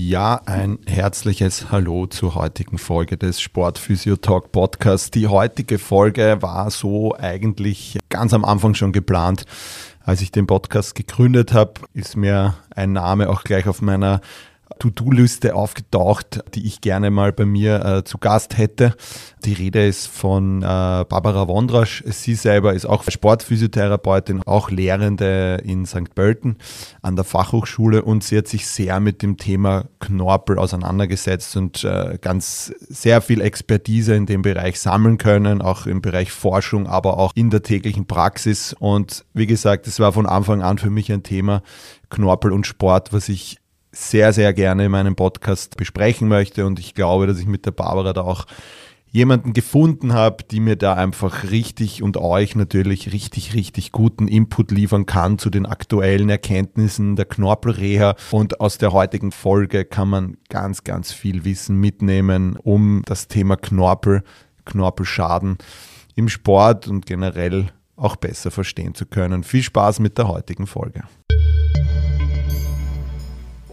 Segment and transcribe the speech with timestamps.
[0.00, 5.10] Ja, ein herzliches Hallo zur heutigen Folge des Sportphysio Talk Podcasts.
[5.10, 9.44] Die heutige Folge war so eigentlich ganz am Anfang schon geplant.
[10.04, 14.20] Als ich den Podcast gegründet habe, ist mir ein Name auch gleich auf meiner
[14.78, 18.94] To-Do-Liste aufgetaucht, die ich gerne mal bei mir äh, zu Gast hätte.
[19.44, 22.04] Die Rede ist von äh, Barbara Wondrasch.
[22.06, 26.14] Sie selber ist auch Sportphysiotherapeutin, auch Lehrende in St.
[26.14, 26.56] Pölten
[27.02, 32.18] an der Fachhochschule und sie hat sich sehr mit dem Thema Knorpel auseinandergesetzt und äh,
[32.20, 37.32] ganz sehr viel Expertise in dem Bereich sammeln können, auch im Bereich Forschung, aber auch
[37.34, 38.74] in der täglichen Praxis.
[38.78, 41.62] Und wie gesagt, es war von Anfang an für mich ein Thema
[42.10, 43.58] Knorpel und Sport, was ich
[43.92, 46.66] sehr, sehr gerne in meinem Podcast besprechen möchte.
[46.66, 48.46] Und ich glaube, dass ich mit der Barbara da auch
[49.10, 54.70] jemanden gefunden habe, die mir da einfach richtig und euch natürlich richtig, richtig guten Input
[54.70, 58.16] liefern kann zu den aktuellen Erkenntnissen der Knorpelreha.
[58.30, 63.56] Und aus der heutigen Folge kann man ganz, ganz viel Wissen mitnehmen, um das Thema
[63.56, 64.22] Knorpel,
[64.66, 65.56] Knorpelschaden
[66.14, 69.42] im Sport und generell auch besser verstehen zu können.
[69.42, 71.04] Viel Spaß mit der heutigen Folge.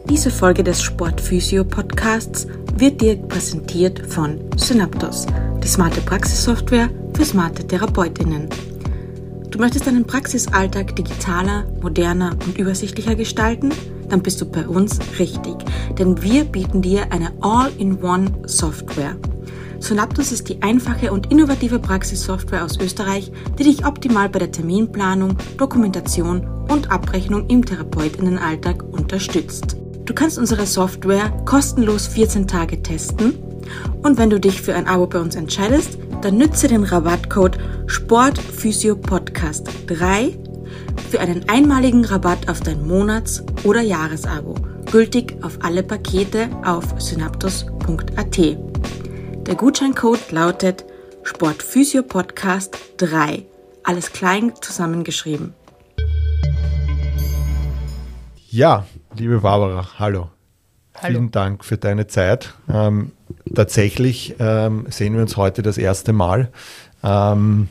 [0.09, 5.25] Diese Folge des Sportphysio-Podcasts wird dir präsentiert von Synaptos,
[5.64, 8.47] die smarte Praxissoftware für smarte TherapeutInnen.
[9.50, 13.72] Du möchtest deinen Praxisalltag digitaler, moderner und übersichtlicher gestalten?
[14.08, 15.56] Dann bist du bei uns richtig,
[15.97, 19.16] denn wir bieten dir eine All-in-One-Software.
[19.80, 25.35] Synaptos ist die einfache und innovative Praxissoftware aus Österreich, die dich optimal bei der Terminplanung,
[25.58, 29.78] Dokumentation und Abrechnung im Therapeutinnenalltag unterstützt.
[30.05, 33.33] Du kannst unsere Software kostenlos 14 Tage testen
[34.03, 37.57] und wenn du dich für ein Abo bei uns entscheidest, dann nütze den Rabattcode
[37.88, 40.38] SportPhysioPodcast 3
[41.09, 44.53] für einen einmaligen Rabatt auf dein Monats- oder Jahresabo,
[44.91, 48.37] gültig auf alle Pakete auf synaptos.at.
[48.37, 50.85] Der Gutscheincode lautet
[51.23, 53.43] SportPhysioPodcast 3,
[53.83, 55.55] alles klein zusammengeschrieben.
[58.51, 58.85] Ja,
[59.18, 60.30] liebe Barbara, hallo.
[60.96, 61.14] Hallo.
[61.14, 62.53] Vielen Dank für deine Zeit.
[62.72, 63.12] Ähm,
[63.53, 66.50] tatsächlich ähm, sehen wir uns heute das erste Mal.
[67.03, 67.68] Ähm,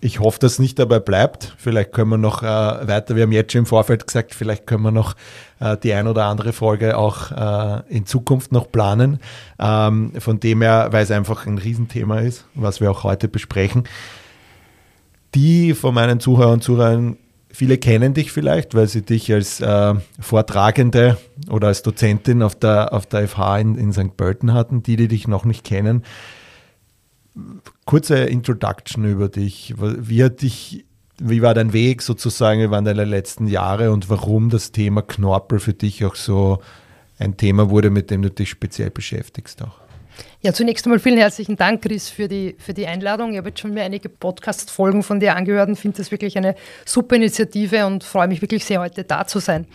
[0.00, 1.54] ich hoffe, dass es nicht dabei bleibt.
[1.56, 3.16] Vielleicht können wir noch äh, weiter.
[3.16, 5.16] Wir haben jetzt schon im Vorfeld gesagt, vielleicht können wir noch
[5.58, 9.20] äh, die ein oder andere Folge auch äh, in Zukunft noch planen.
[9.58, 13.84] Ähm, von dem her, weil es einfach ein Riesenthema ist, was wir auch heute besprechen.
[15.34, 17.16] Die von meinen Zuhörern und Zuhörern
[17.50, 21.16] Viele kennen dich vielleicht, weil sie dich als äh, Vortragende
[21.50, 24.16] oder als Dozentin auf der, auf der FH in, in St.
[24.16, 24.82] Pölten hatten.
[24.82, 26.04] Die, die dich noch nicht kennen,
[27.84, 29.74] kurze Introduction über dich.
[29.78, 30.84] Wie hat dich,
[31.18, 35.58] wie war dein Weg sozusagen, wie waren deine letzten Jahre und warum das Thema Knorpel
[35.58, 36.60] für dich auch so
[37.18, 39.87] ein Thema wurde, mit dem du dich speziell beschäftigst auch?
[40.40, 43.32] Ja, zunächst einmal vielen herzlichen Dank, Chris, für die, für die Einladung.
[43.32, 46.54] Ich habe jetzt schon mir einige Podcast-Folgen von dir angehört und finde das wirklich eine
[46.84, 49.66] super Initiative und freue mich wirklich sehr, heute da zu sein.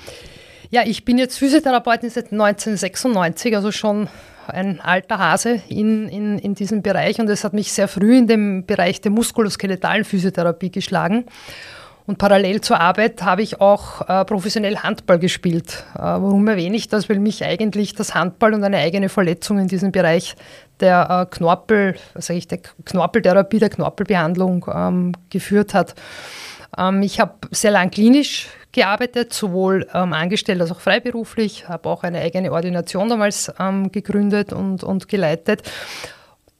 [0.70, 4.08] Ja, ich bin jetzt Physiotherapeutin seit 1996, also schon
[4.48, 8.28] ein alter Hase in, in, in diesem Bereich und es hat mich sehr früh in
[8.28, 11.26] dem Bereich der muskuloskeletalen Physiotherapie geschlagen.
[12.06, 15.86] Und parallel zur Arbeit habe ich auch äh, professionell Handball gespielt.
[15.96, 17.08] Äh, warum erwähne ich das?
[17.08, 20.36] Weil mich eigentlich das Handball und eine eigene Verletzung in diesem Bereich
[20.82, 25.96] der äh, Knorpel, sage ich, der Knorpeltherapie, der Knorpelbehandlung ähm, geführt hat.
[26.78, 32.04] Ähm, ich habe sehr lang klinisch gearbeitet, sowohl ähm, angestellt als auch freiberuflich, habe auch
[32.04, 35.64] eine eigene Ordination damals ähm, gegründet und, und geleitet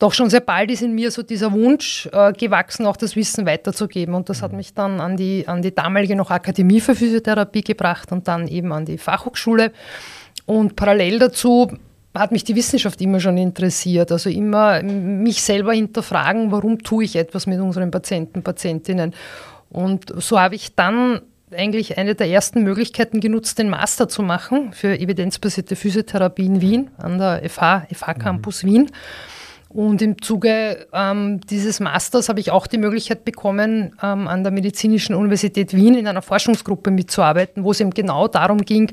[0.04, 3.46] doch schon sehr bald ist in mir so dieser Wunsch äh, gewachsen, auch das Wissen
[3.46, 4.14] weiterzugeben.
[4.16, 8.12] Und das hat mich dann an die, an die damalige noch Akademie für Physiotherapie gebracht
[8.12, 9.72] und dann eben an die Fachhochschule.
[10.46, 11.72] Und parallel dazu
[12.14, 14.12] hat mich die Wissenschaft immer schon interessiert.
[14.12, 19.16] Also immer mich selber hinterfragen, warum tue ich etwas mit unseren Patienten, Patientinnen.
[19.70, 21.22] Und so habe ich dann
[21.56, 26.92] eigentlich eine der ersten Möglichkeiten genutzt, den Master zu machen für evidenzbasierte Physiotherapie in Wien,
[26.98, 28.68] an der FH, FH Campus mhm.
[28.68, 28.92] Wien.
[29.74, 34.52] Und im Zuge ähm, dieses Masters habe ich auch die Möglichkeit bekommen, ähm, an der
[34.52, 38.92] Medizinischen Universität Wien in einer Forschungsgruppe mitzuarbeiten, wo es eben genau darum ging,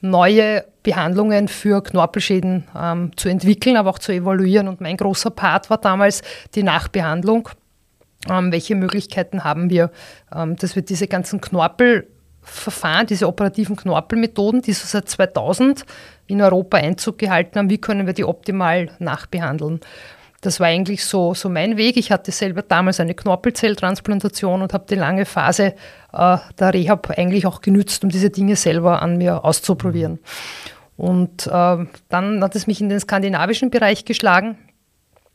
[0.00, 4.68] neue Behandlungen für Knorpelschäden ähm, zu entwickeln, aber auch zu evaluieren.
[4.68, 6.22] Und mein großer Part war damals
[6.54, 7.50] die Nachbehandlung.
[8.30, 9.90] Ähm, welche Möglichkeiten haben wir,
[10.34, 15.84] ähm, dass wir diese ganzen Knorpelverfahren, diese operativen Knorpelmethoden, die so seit 2000
[16.26, 19.80] in Europa Einzug gehalten haben, wie können wir die optimal nachbehandeln?
[20.42, 21.96] Das war eigentlich so, so mein Weg.
[21.96, 25.74] Ich hatte selber damals eine Knorpelzelltransplantation und habe die lange Phase
[26.12, 30.18] äh, der Rehab eigentlich auch genützt, um diese Dinge selber an mir auszuprobieren.
[30.96, 34.58] Und äh, dann hat es mich in den skandinavischen Bereich geschlagen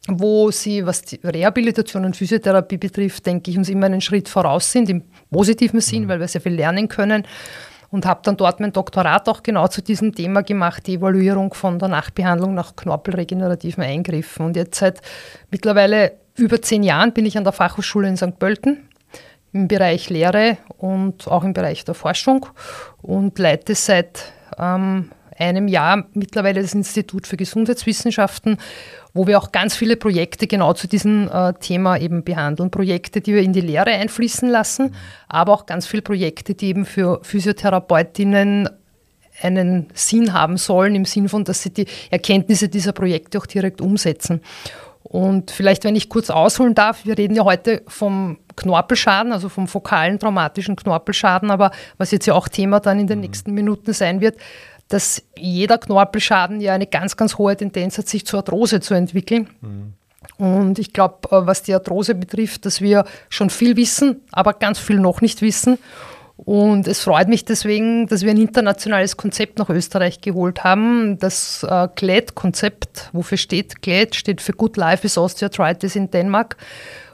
[0.08, 4.72] wo sie, was die Rehabilitation und Physiotherapie betrifft, denke ich, uns immer einen Schritt voraus
[4.72, 6.10] sind, im positiven Sinn, mhm.
[6.10, 7.24] weil wir sehr viel lernen können.
[7.98, 11.80] Und habe dann dort mein Doktorat auch genau zu diesem Thema gemacht, die Evaluierung von
[11.80, 14.46] der Nachbehandlung nach knorpelregenerativen Eingriffen.
[14.46, 15.02] Und jetzt seit
[15.50, 18.38] mittlerweile über zehn Jahren bin ich an der Fachhochschule in St.
[18.38, 18.88] Pölten
[19.52, 22.46] im Bereich Lehre und auch im Bereich der Forschung
[23.02, 28.58] und leite seit ähm, einem Jahr mittlerweile das Institut für Gesundheitswissenschaften
[29.18, 32.72] wo wir auch ganz viele Projekte genau zu diesem äh, Thema eben behandeln.
[32.72, 34.96] Projekte, die wir in die Lehre einfließen lassen,
[35.28, 38.70] aber auch ganz viele Projekte, die eben für Physiotherapeutinnen
[39.42, 43.82] einen Sinn haben sollen, im Sinn von, dass sie die Erkenntnisse dieser Projekte auch direkt
[43.82, 44.42] umsetzen.
[45.04, 49.68] Und vielleicht, wenn ich kurz ausholen darf, wir reden ja heute vom Knorpelschaden, also vom
[49.68, 54.22] fokalen traumatischen Knorpelschaden, aber was jetzt ja auch Thema dann in den nächsten Minuten sein
[54.22, 54.38] wird,
[54.90, 59.50] dass jeder Knorpelschaden ja eine ganz, ganz hohe Tendenz hat, sich zur Arthrose zu entwickeln.
[59.62, 59.94] Mhm.
[60.38, 64.80] Und ich glaube, äh, was die Arthrose betrifft, dass wir schon viel wissen, aber ganz
[64.80, 65.78] viel noch nicht wissen.
[66.38, 71.18] Und es freut mich deswegen, dass wir ein internationales Konzept nach Österreich geholt haben.
[71.18, 76.58] Das äh, GLAD-Konzept, wofür steht GLAD, steht für Good Life is Osteoarthritis in Denmark,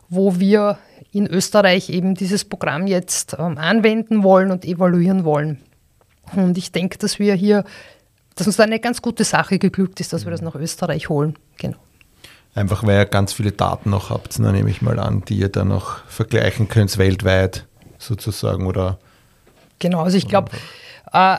[0.09, 0.77] wo wir
[1.13, 5.61] in Österreich eben dieses Programm jetzt ähm, anwenden wollen und evaluieren wollen.
[6.35, 7.63] Und ich denke, dass wir hier,
[8.35, 11.37] dass uns da eine ganz gute Sache geglückt ist, dass wir das nach Österreich holen.
[11.57, 11.77] Genau.
[12.55, 15.49] Einfach weil ihr ganz viele Daten noch habt, dann nehme ich mal an, die ihr
[15.49, 17.65] dann noch vergleichen könnt weltweit
[17.97, 18.99] sozusagen oder.
[19.79, 20.51] Genau, also ich glaube,
[21.11, 21.37] äh,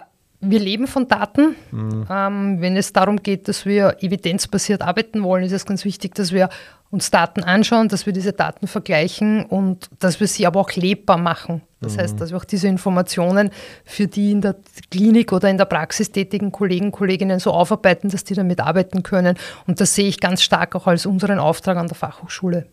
[0.50, 1.56] wir leben von Daten.
[1.70, 2.06] Mhm.
[2.10, 6.32] Ähm, wenn es darum geht, dass wir evidenzbasiert arbeiten wollen, ist es ganz wichtig, dass
[6.32, 6.48] wir
[6.90, 11.18] uns Daten anschauen, dass wir diese Daten vergleichen und dass wir sie aber auch lebbar
[11.18, 11.62] machen.
[11.80, 12.00] Das mhm.
[12.00, 13.50] heißt, dass wir auch diese Informationen
[13.84, 14.56] für die in der
[14.90, 19.36] Klinik oder in der Praxis tätigen Kollegen, Kolleginnen so aufarbeiten, dass die damit arbeiten können.
[19.66, 22.66] Und das sehe ich ganz stark auch als unseren Auftrag an der Fachhochschule.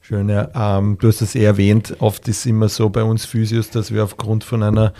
[0.00, 0.78] Schön, ja.
[0.78, 3.92] Ähm, du hast es eh erwähnt, oft ist es immer so bei uns Physios, dass
[3.92, 4.92] wir aufgrund von einer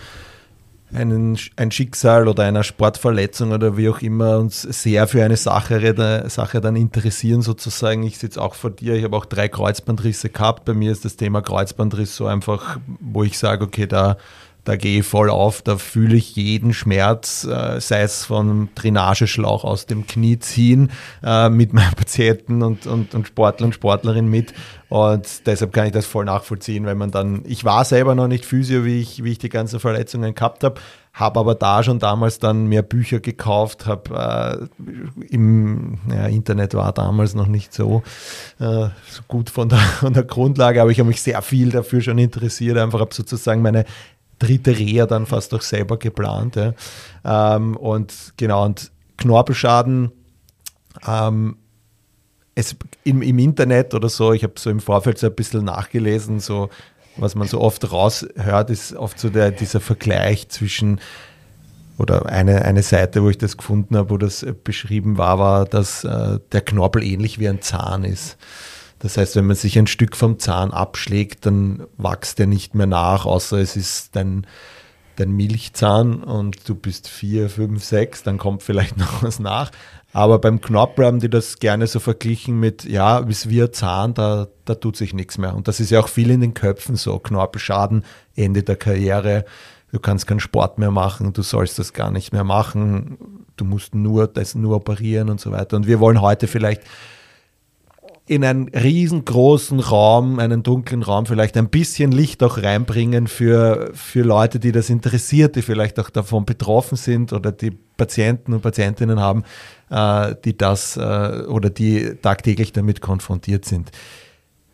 [0.93, 6.29] einen, ein Schicksal oder einer Sportverletzung oder wie auch immer uns sehr für eine Sache,
[6.29, 8.03] Sache dann interessieren sozusagen.
[8.03, 10.65] Ich sitze auch vor dir, ich habe auch drei Kreuzbandrisse gehabt.
[10.65, 14.17] Bei mir ist das Thema Kreuzbandriss so einfach, wo ich sage, okay, da
[14.63, 19.63] da gehe ich voll auf, da fühle ich jeden Schmerz, äh, sei es vom Drainageschlauch
[19.63, 20.91] aus dem Knie ziehen,
[21.23, 24.53] äh, mit meinen Patienten und, und, und Sportler und Sportlerinnen mit.
[24.89, 28.45] Und deshalb kann ich das voll nachvollziehen, wenn man dann, ich war selber noch nicht
[28.45, 30.81] Physio, wie ich, wie ich die ganzen Verletzungen gehabt habe,
[31.13, 36.91] habe aber da schon damals dann mehr Bücher gekauft, habe äh, im ja, Internet war
[36.93, 38.03] damals noch nicht so,
[38.59, 42.01] äh, so gut von der, von der Grundlage, aber ich habe mich sehr viel dafür
[42.01, 43.85] schon interessiert, einfach habe sozusagen meine
[44.39, 46.55] dritte Reha dann fast auch selber geplant.
[46.55, 46.73] Ja.
[47.55, 50.11] Ähm, und genau, und Knorpelschaden,
[51.07, 51.57] ähm,
[52.55, 56.39] es, im, im Internet oder so, ich habe so im Vorfeld so ein bisschen nachgelesen,
[56.39, 56.69] so
[57.17, 60.99] was man so oft raushört, ist oft so der, dieser Vergleich zwischen
[61.97, 66.05] oder eine, eine Seite, wo ich das gefunden habe, wo das beschrieben war, war, dass
[66.05, 68.37] äh, der Knorpel ähnlich wie ein Zahn ist.
[68.99, 72.87] Das heißt, wenn man sich ein Stück vom Zahn abschlägt, dann wächst er nicht mehr
[72.87, 74.45] nach, außer es ist dein,
[75.15, 79.71] dein Milchzahn und du bist vier, fünf, sechs, dann kommt vielleicht noch was nach.
[80.11, 84.47] Aber beim Knorpel haben die das gerne so verglichen mit, ja, wie ein Zahn, da,
[84.65, 85.55] da tut sich nichts mehr.
[85.55, 87.19] Und das ist ja auch viel in den Köpfen so.
[87.19, 88.03] Knorpelschaden,
[88.35, 89.45] Ende der Karriere,
[89.91, 93.93] du kannst keinen Sport mehr machen, du sollst das gar nicht mehr machen, du musst
[93.93, 95.77] nur das nur operieren und so weiter.
[95.77, 96.81] Und wir wollen heute vielleicht
[98.29, 104.21] in einen riesengroßen Raum, einen dunklen Raum, vielleicht ein bisschen Licht auch reinbringen für, für
[104.21, 109.19] Leute, die das interessiert, die vielleicht auch davon betroffen sind oder die Patienten und Patientinnen
[109.19, 109.45] haben,
[109.89, 113.89] äh, die das äh, oder die tagtäglich damit konfrontiert sind.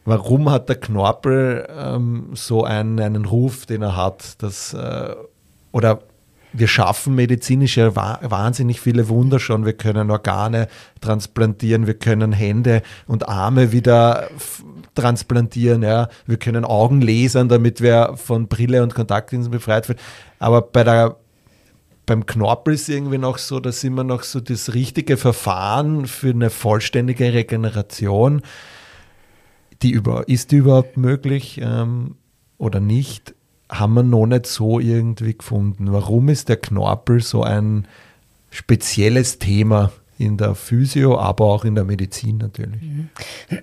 [0.04, 4.44] Warum hat der Knorpel ähm, so einen, einen Ruf, den er hat?
[4.44, 5.16] Dass, äh,
[5.72, 6.00] oder
[6.58, 9.66] wir schaffen medizinisch ja wahnsinnig viele Wunder schon.
[9.66, 10.68] Wir können Organe
[11.02, 14.30] transplantieren, wir können Hände und Arme wieder
[14.96, 16.08] transplantieren, ja.
[16.26, 20.00] Wir können Augen lasern, damit wir von Brille und Kontaktlinsen befreit werden.
[20.40, 21.18] Aber bei der
[22.06, 26.50] beim Knorpel ist irgendwie noch so, dass immer noch so das richtige Verfahren für eine
[26.50, 28.42] vollständige Regeneration,
[29.82, 32.16] die über, ist die überhaupt möglich ähm,
[32.58, 33.35] oder nicht,
[33.69, 35.91] haben wir noch nicht so irgendwie gefunden.
[35.91, 37.88] Warum ist der Knorpel so ein
[38.51, 42.81] spezielles Thema in der Physio, aber auch in der Medizin natürlich?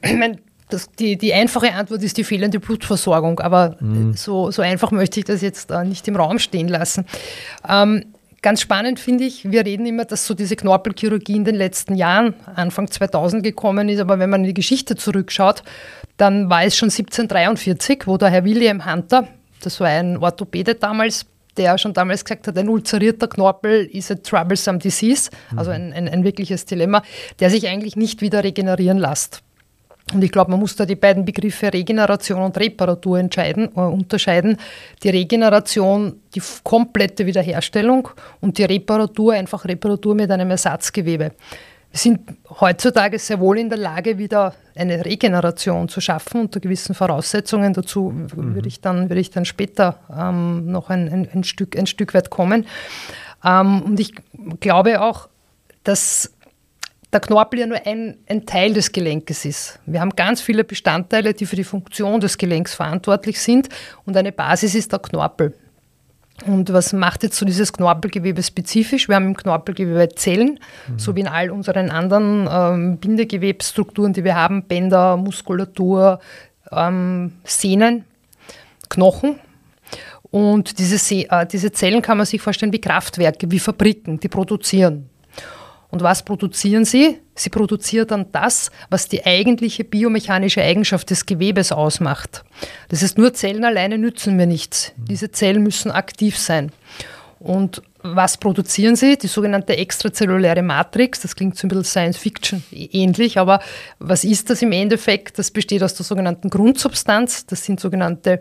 [0.03, 4.15] Ich meine, das, die, die, einfache Antwort ist die fehlende Blutversorgung, aber mhm.
[4.15, 7.05] so, so, einfach möchte ich das jetzt nicht im Raum stehen lassen.
[7.69, 8.05] Ähm,
[8.43, 12.35] Ganz spannend finde ich, wir reden immer, dass so diese Knorpelchirurgie in den letzten Jahren,
[12.57, 15.63] Anfang 2000 gekommen ist, aber wenn man in die Geschichte zurückschaut,
[16.17, 19.29] dann war es schon 1743, wo der Herr William Hunter,
[19.65, 21.27] das war ein Orthopäde damals,
[21.57, 26.09] der schon damals gesagt hat, ein ulzerierter Knorpel ist a troublesome disease, also ein, ein,
[26.09, 27.03] ein wirkliches Dilemma,
[27.41, 29.43] der sich eigentlich nicht wieder regenerieren lässt.
[30.13, 34.57] Und ich glaube, man muss da die beiden Begriffe Regeneration und Reparatur entscheiden, äh, unterscheiden.
[35.03, 38.09] Die Regeneration, die komplette Wiederherstellung
[38.41, 41.33] und die Reparatur, einfach Reparatur mit einem Ersatzgewebe.
[41.93, 46.95] Wir sind heutzutage sehr wohl in der Lage, wieder eine Regeneration zu schaffen unter gewissen
[46.95, 47.75] Voraussetzungen.
[47.75, 48.55] Dazu mhm.
[48.55, 52.15] würde ich dann, würde ich dann später ähm, noch ein, ein, ein, Stück, ein Stück
[52.15, 52.67] weit kommen.
[53.45, 54.15] Ähm, und ich
[54.61, 55.29] glaube auch,
[55.85, 56.33] dass
[57.13, 59.79] der Knorpel ja nur ein, ein, Teil des Gelenkes ist.
[59.85, 63.69] Wir haben ganz viele Bestandteile, die für die Funktion des Gelenks verantwortlich sind
[64.07, 65.55] und eine Basis ist der Knorpel.
[66.47, 69.09] Und was macht jetzt so dieses Knorpelgewebe spezifisch?
[69.09, 70.59] Wir haben im Knorpelgewebe Zellen,
[70.89, 70.99] mhm.
[70.99, 76.21] so wie in all unseren anderen ähm, Bindegewebsstrukturen, die wir haben, Bänder, Muskulatur,
[76.71, 78.05] ähm, Sehnen,
[78.89, 79.39] Knochen.
[80.31, 85.11] Und diese, äh, diese Zellen kann man sich vorstellen wie Kraftwerke, wie Fabriken, die produzieren.
[85.93, 87.21] Und was produzieren sie?
[87.35, 92.45] Sie produzieren dann das, was die eigentliche biomechanische Eigenschaft des Gewebes ausmacht.
[92.89, 94.93] Das heißt, nur Zellen alleine nützen mir nichts.
[94.97, 96.73] Diese Zellen müssen aktiv sein.
[97.39, 99.19] Und was produzieren sie?
[99.19, 101.21] Die sogenannte extrazelluläre Matrix.
[101.21, 103.61] Das klingt so ein bisschen Science Fiction ähnlich, aber
[103.99, 105.39] was ist das im Endeffekt?
[105.39, 107.45] Das besteht aus der sogenannten Grundsubstanz.
[107.45, 108.41] Das sind sogenannte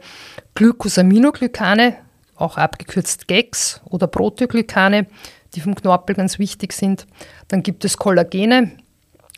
[0.55, 1.97] Glycosaminoglycane,
[2.37, 5.07] auch abgekürzt GEX oder Proteoglykane
[5.55, 7.07] die vom Knorpel ganz wichtig sind.
[7.47, 8.71] Dann gibt es Kollagene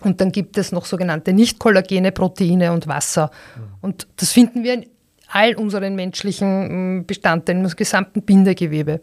[0.01, 3.31] und dann gibt es noch sogenannte nicht-kollagene Proteine und Wasser.
[3.81, 4.85] Und das finden wir in
[5.27, 9.01] all unseren menschlichen mm, Bestandteilen, im gesamten Bindegewebe.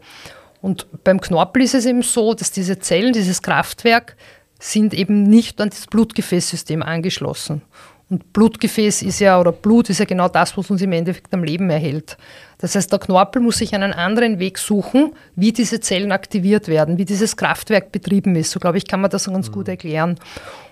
[0.61, 4.15] Und beim Knorpel ist es eben so, dass diese Zellen, dieses Kraftwerk,
[4.59, 7.63] sind eben nicht an das Blutgefäßsystem angeschlossen.
[8.11, 11.45] Und Blutgefäß ist ja, oder Blut ist ja genau das, was uns im Endeffekt am
[11.45, 12.17] Leben erhält.
[12.57, 16.97] Das heißt, der Knorpel muss sich einen anderen Weg suchen, wie diese Zellen aktiviert werden,
[16.97, 18.51] wie dieses Kraftwerk betrieben ist.
[18.51, 19.53] So glaube ich, kann man das ganz mhm.
[19.53, 20.19] gut erklären.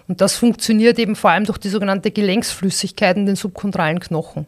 [0.10, 4.46] Und das funktioniert eben vor allem durch die sogenannte Gelenksflüssigkeit in den subkontralen Knochen.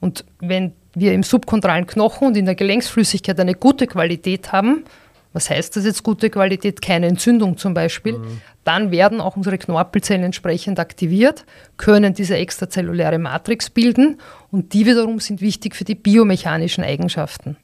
[0.00, 4.84] Und wenn wir im subkontralen Knochen und in der Gelenksflüssigkeit eine gute Qualität haben,
[5.34, 6.80] was heißt das jetzt gute Qualität?
[6.80, 8.18] Keine Entzündung zum Beispiel.
[8.18, 8.40] Mhm.
[8.62, 11.44] Dann werden auch unsere Knorpelzellen entsprechend aktiviert,
[11.76, 17.56] können diese extrazelluläre Matrix bilden und die wiederum sind wichtig für die biomechanischen Eigenschaften.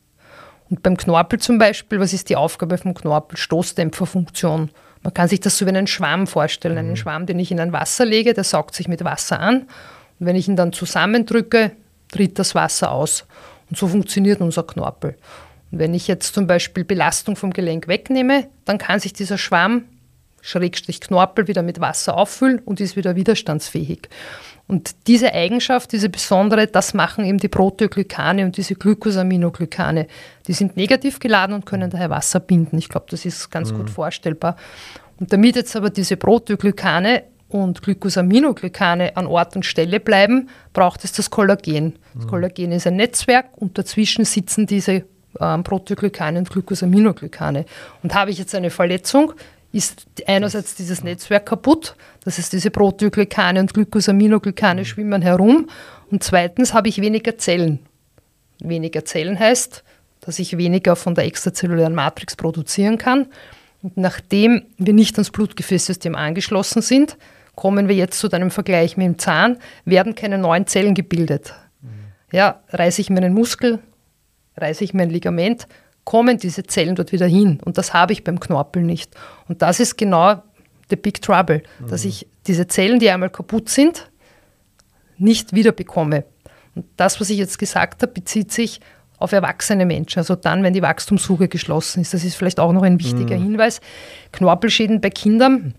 [0.68, 3.38] Und beim Knorpel zum Beispiel, was ist die Aufgabe vom Knorpel?
[3.38, 4.70] Stoßdämpferfunktion.
[5.02, 6.76] Man kann sich das so wie einen Schwamm vorstellen.
[6.76, 6.96] Einen mhm.
[6.96, 9.62] Schwamm, den ich in ein Wasser lege, der saugt sich mit Wasser an.
[10.18, 11.72] Und wenn ich ihn dann zusammendrücke,
[12.10, 13.24] tritt das Wasser aus.
[13.70, 15.16] Und so funktioniert unser Knorpel.
[15.70, 19.84] Wenn ich jetzt zum Beispiel Belastung vom Gelenk wegnehme, dann kann sich dieser Schwamm,
[20.40, 24.08] Schrägstrich Knorpel, wieder mit Wasser auffüllen und ist wieder widerstandsfähig.
[24.66, 30.06] Und diese Eigenschaft, diese besondere, das machen eben die Proteoglykane und diese Glycosaminoglycane.
[30.46, 32.78] Die sind negativ geladen und können daher Wasser binden.
[32.78, 33.78] Ich glaube, das ist ganz mhm.
[33.78, 34.56] gut vorstellbar.
[35.18, 41.12] Und damit jetzt aber diese Proteoglykane und Glycosaminoglycane an Ort und Stelle bleiben, braucht es
[41.12, 41.98] das Kollagen.
[42.14, 42.28] Das mhm.
[42.28, 45.04] Kollagen ist ein Netzwerk und dazwischen sitzen diese
[45.38, 47.64] ähm, Proteoglykane und Glycosaminoglycane.
[48.02, 49.32] Und habe ich jetzt eine Verletzung,
[49.72, 51.94] ist einerseits dieses Netzwerk kaputt,
[52.24, 55.68] das heißt diese Proteoglykane und Glycosaminoglycane schwimmen herum
[56.10, 57.78] und zweitens habe ich weniger Zellen.
[58.58, 59.84] Weniger Zellen heißt,
[60.20, 63.26] dass ich weniger von der extrazellulären Matrix produzieren kann.
[63.82, 67.16] Und nachdem wir nicht ans Blutgefäßsystem angeschlossen sind,
[67.54, 71.54] kommen wir jetzt zu deinem Vergleich mit dem Zahn, werden keine neuen Zellen gebildet.
[72.32, 73.80] Ja, reiße ich meinen Muskel,
[74.60, 75.66] reiße ich mein Ligament,
[76.04, 77.60] kommen diese Zellen dort wieder hin.
[77.64, 79.14] Und das habe ich beim Knorpel nicht.
[79.48, 80.42] Und das ist genau
[80.88, 81.88] the big trouble, mhm.
[81.88, 84.10] dass ich diese Zellen, die einmal kaputt sind,
[85.18, 86.24] nicht wieder bekomme.
[86.74, 88.80] Und das, was ich jetzt gesagt habe, bezieht sich
[89.18, 92.14] auf erwachsene Menschen, also dann, wenn die Wachstumssuche geschlossen ist.
[92.14, 93.42] Das ist vielleicht auch noch ein wichtiger mhm.
[93.42, 93.80] Hinweis.
[94.32, 95.74] Knorpelschäden bei Kindern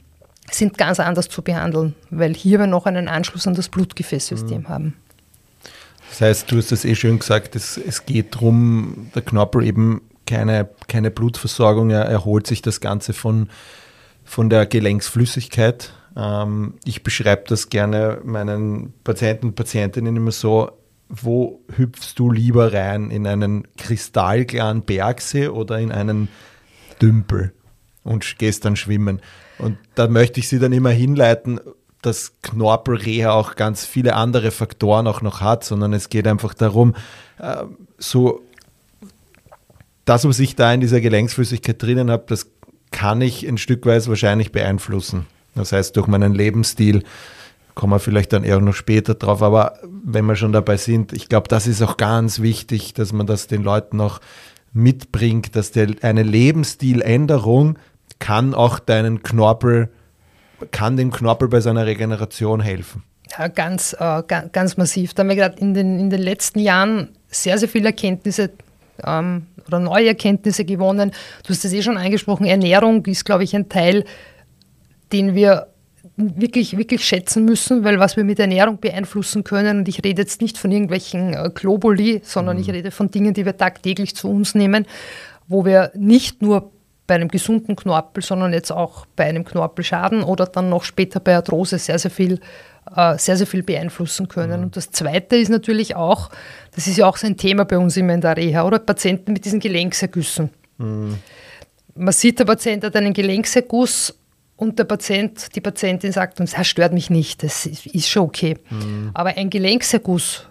[0.52, 4.70] sind ganz anders zu behandeln, weil hier wir noch einen Anschluss an das Blutgefäßsystem mhm.
[4.70, 4.96] haben.
[6.12, 10.02] Das heißt, du hast es eh schön gesagt, es, es geht darum, der Knorpel eben
[10.28, 13.48] keine, keine Blutversorgung, er erholt sich das Ganze von,
[14.26, 15.94] von der Gelenksflüssigkeit.
[16.18, 20.72] Ähm, ich beschreibe das gerne meinen Patienten und Patientinnen immer so,
[21.08, 23.10] wo hüpfst du lieber rein?
[23.10, 26.28] In einen kristallklaren Bergsee oder in einen
[27.02, 27.54] Dümpel
[28.04, 29.22] und gehst dann schwimmen?
[29.58, 31.62] Und da möchte ich sie dann immer hinleiten,
[32.02, 36.96] dass Knorpelreha auch ganz viele andere Faktoren auch noch hat, sondern es geht einfach darum,
[37.40, 37.64] äh,
[37.98, 38.42] so
[40.06, 42.48] das, was ich da in dieser Gelenksflüssigkeit drinnen habe, das
[42.92, 45.28] kann ich ein Stück weit wahrscheinlich beeinflussen.
[45.56, 47.04] Das heißt, durch meinen Lebensstil,
[47.76, 51.30] kommen wir vielleicht dann eher noch später drauf, aber wenn wir schon dabei sind, ich
[51.30, 54.20] glaube, das ist auch ganz wichtig, dass man das den Leuten noch
[54.74, 57.78] mitbringt, dass der, eine Lebensstiländerung
[58.20, 59.90] kann auch deinen Knorpel,
[60.72, 63.04] kann dem Knorpel bei seiner Regeneration helfen.
[63.38, 65.14] Ja, ganz, äh, ganz massiv.
[65.14, 68.52] Da haben wir gerade in den, in den letzten Jahren sehr, sehr viele Erkenntnisse
[69.06, 71.12] ähm, oder neue Erkenntnisse gewonnen.
[71.44, 74.04] Du hast es eh schon angesprochen, Ernährung ist, glaube ich, ein Teil,
[75.12, 75.68] den wir
[76.18, 80.42] wirklich, wirklich schätzen müssen, weil was wir mit Ernährung beeinflussen können, und ich rede jetzt
[80.42, 82.64] nicht von irgendwelchen äh, Globuli, sondern mhm.
[82.64, 84.86] ich rede von Dingen, die wir tagtäglich zu uns nehmen,
[85.48, 86.72] wo wir nicht nur
[87.12, 91.36] bei einem gesunden Knorpel, sondern jetzt auch bei einem Knorpelschaden oder dann noch später bei
[91.36, 92.40] Arthrose sehr, sehr viel,
[92.96, 94.60] äh, sehr, sehr viel beeinflussen können.
[94.60, 94.64] Mhm.
[94.68, 96.30] Und das Zweite ist natürlich auch,
[96.74, 99.34] das ist ja auch so ein Thema bei uns immer in der Reha, oder Patienten
[99.34, 100.52] mit diesen Gelenksergüssen.
[100.78, 101.18] Mhm.
[101.96, 104.18] Man sieht, der Patient hat einen Gelenkserguss
[104.56, 108.56] und der Patient, die Patientin sagt uns, das stört mich nicht, das ist schon okay.
[108.70, 109.12] Mhm.
[109.14, 110.48] Aber ein Gelenkserguss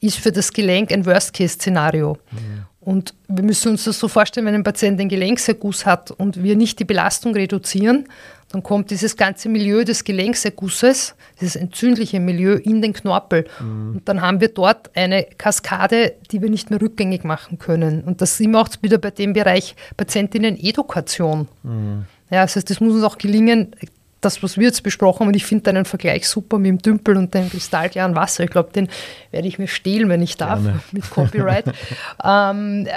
[0.00, 2.18] ist für das Gelenk ein Worst-Case-Szenario.
[2.32, 2.64] Mhm.
[2.84, 6.56] Und wir müssen uns das so vorstellen, wenn ein Patient einen Gelenkserguss hat und wir
[6.56, 8.06] nicht die Belastung reduzieren,
[8.50, 13.46] dann kommt dieses ganze Milieu des Gelenksergusses, dieses entzündliche Milieu in den Knorpel.
[13.58, 13.96] Mhm.
[13.96, 18.02] Und dann haben wir dort eine Kaskade, die wir nicht mehr rückgängig machen können.
[18.02, 21.48] Und das sind wir auch wieder bei dem Bereich Patientinnen-Edukation.
[21.62, 22.04] Mhm.
[22.30, 23.74] Ja, das heißt, es muss uns auch gelingen,
[24.24, 27.16] das, was wir jetzt besprochen haben, und ich finde deinen Vergleich super mit dem Dümpel
[27.16, 28.44] und dem kristallklaren Wasser.
[28.44, 28.88] Ich glaube, den
[29.30, 30.80] werde ich mir stehlen, wenn ich darf, Gerne.
[30.92, 31.66] mit Copyright.
[32.24, 32.88] ähm,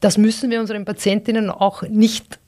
[0.00, 2.38] das müssen wir unseren Patientinnen auch nicht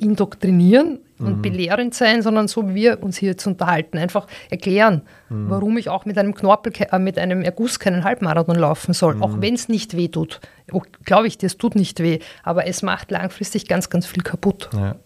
[0.00, 1.42] indoktrinieren und mhm.
[1.42, 5.48] belehrend sein, sondern so wie wir uns hier jetzt unterhalten, einfach erklären, mhm.
[5.48, 9.22] warum ich auch mit einem Knorpel, äh, mit einem Erguss keinen Halbmarathon laufen soll, mhm.
[9.22, 10.40] auch wenn es nicht weh tut.
[10.72, 14.22] Oh, Glaube ich dir, es tut nicht weh, aber es macht langfristig ganz, ganz viel
[14.22, 14.70] kaputt.
[14.72, 14.96] Ja.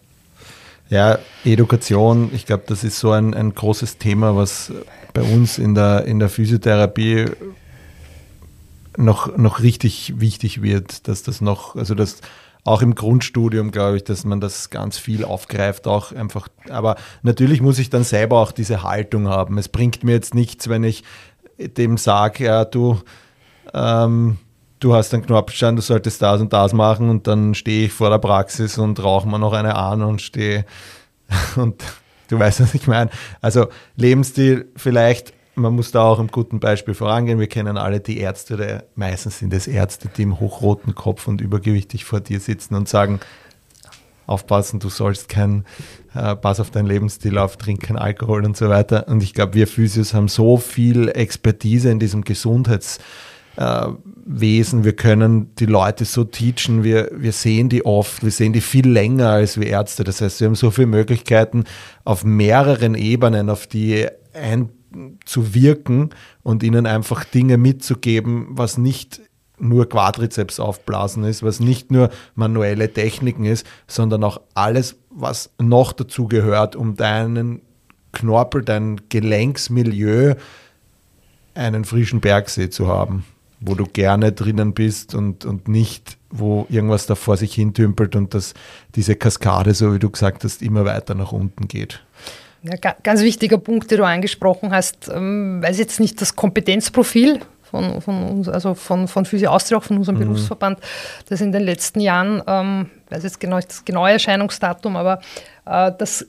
[0.89, 4.71] Ja, Education, ich glaube, das ist so ein, ein großes Thema, was
[5.13, 7.25] bei uns in der, in der Physiotherapie
[8.97, 12.21] noch, noch richtig wichtig wird, dass das noch, also das
[12.63, 16.47] auch im Grundstudium, glaube ich, dass man das ganz viel aufgreift, auch einfach.
[16.69, 19.57] Aber natürlich muss ich dann selber auch diese Haltung haben.
[19.57, 21.03] Es bringt mir jetzt nichts, wenn ich
[21.57, 22.99] dem sage, ja, du,
[23.73, 24.37] ähm,
[24.79, 28.09] du hast einen Knorpelstein, du solltest das und das machen und dann stehe ich vor
[28.09, 30.65] der Praxis und rauche mir noch eine an und stehe
[31.55, 31.83] und
[32.29, 33.09] du weißt, was ich meine.
[33.41, 37.39] Also Lebensstil vielleicht, man muss da auch im guten Beispiel vorangehen.
[37.39, 41.39] Wir kennen alle die Ärzte, oder meistens sind es Ärzte, die im hochroten Kopf und
[41.39, 43.21] übergewichtig vor dir sitzen und sagen,
[44.27, 45.65] aufpassen, du sollst kein,
[46.15, 49.07] äh, pass auf deinen Lebensstil auf, trink kein Alkohol und so weiter.
[49.07, 52.99] Und ich glaube, wir Physios haben so viel Expertise in diesem Gesundheits-
[53.57, 53.87] äh,
[54.27, 58.61] Wesen, wir können die Leute so teachen, wir, wir sehen die oft, wir sehen die
[58.61, 60.03] viel länger als wir Ärzte.
[60.03, 61.65] Das heißt, wir haben so viele Möglichkeiten,
[62.03, 66.09] auf mehreren Ebenen auf die einzuwirken
[66.41, 69.21] und ihnen einfach Dinge mitzugeben, was nicht
[69.57, 75.93] nur Quadrizeps aufblasen ist, was nicht nur manuelle Techniken ist, sondern auch alles, was noch
[75.93, 77.61] dazu gehört, um deinen
[78.11, 80.33] Knorpel, dein Gelenksmilieu
[81.53, 83.23] einen frischen Bergsee zu haben
[83.65, 88.33] wo du gerne drinnen bist und, und nicht, wo irgendwas da vor sich hintümpelt und
[88.33, 88.53] dass
[88.95, 92.03] diese Kaskade, so wie du gesagt hast, immer weiter nach unten geht.
[92.63, 98.01] Ja, ganz wichtiger Punkt, den du angesprochen hast, ähm, weiß jetzt nicht das Kompetenzprofil von,
[98.01, 100.23] von uns, also von, von Physio Austria, auch von unserem mhm.
[100.23, 100.79] Berufsverband,
[101.29, 105.21] das in den letzten Jahren, ähm, weiß jetzt genau das genaue Erscheinungsdatum, aber
[105.65, 106.25] äh, das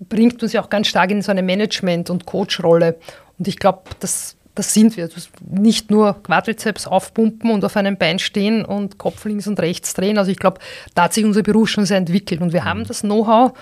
[0.00, 2.96] bringt uns ja auch ganz stark in so eine Management- und Coach-Rolle.
[3.38, 5.08] Und ich glaube, das das sind wir.
[5.48, 10.18] Nicht nur Quadrizeps aufpumpen und auf einem Bein stehen und Kopf links und rechts drehen.
[10.18, 10.60] Also ich glaube,
[10.94, 12.86] da hat sich unser Beruf schon sehr entwickelt und wir haben mhm.
[12.86, 13.52] das Know-how,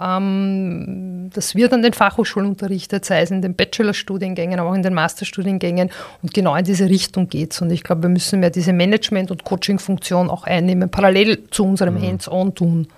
[0.00, 4.82] ähm, das wird an den Fachhochschulen unterrichtet, sei es in den Bachelorstudiengängen, aber auch in
[4.82, 5.90] den Masterstudiengängen
[6.22, 7.60] und genau in diese Richtung geht es.
[7.60, 11.94] Und ich glaube, wir müssen mehr diese Management- und Coaching-Funktion auch einnehmen, parallel zu unserem
[11.94, 12.02] mhm.
[12.02, 12.88] Hands-on tun.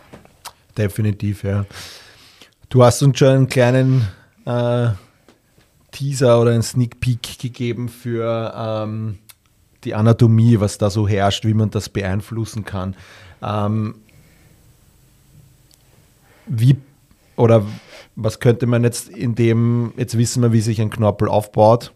[0.77, 1.65] Definitiv, ja.
[2.69, 4.09] Du hast uns schon einen kleinen
[4.45, 4.89] äh
[5.99, 9.19] Teaser oder ein Sneak Peek gegeben für ähm,
[9.83, 12.95] die Anatomie, was da so herrscht, wie man das beeinflussen kann.
[13.43, 13.97] Ähm,
[16.47, 16.77] wie
[17.35, 17.65] oder
[18.15, 21.93] was könnte man jetzt in dem, jetzt wissen wir, wie sich ein Knorpel aufbaut,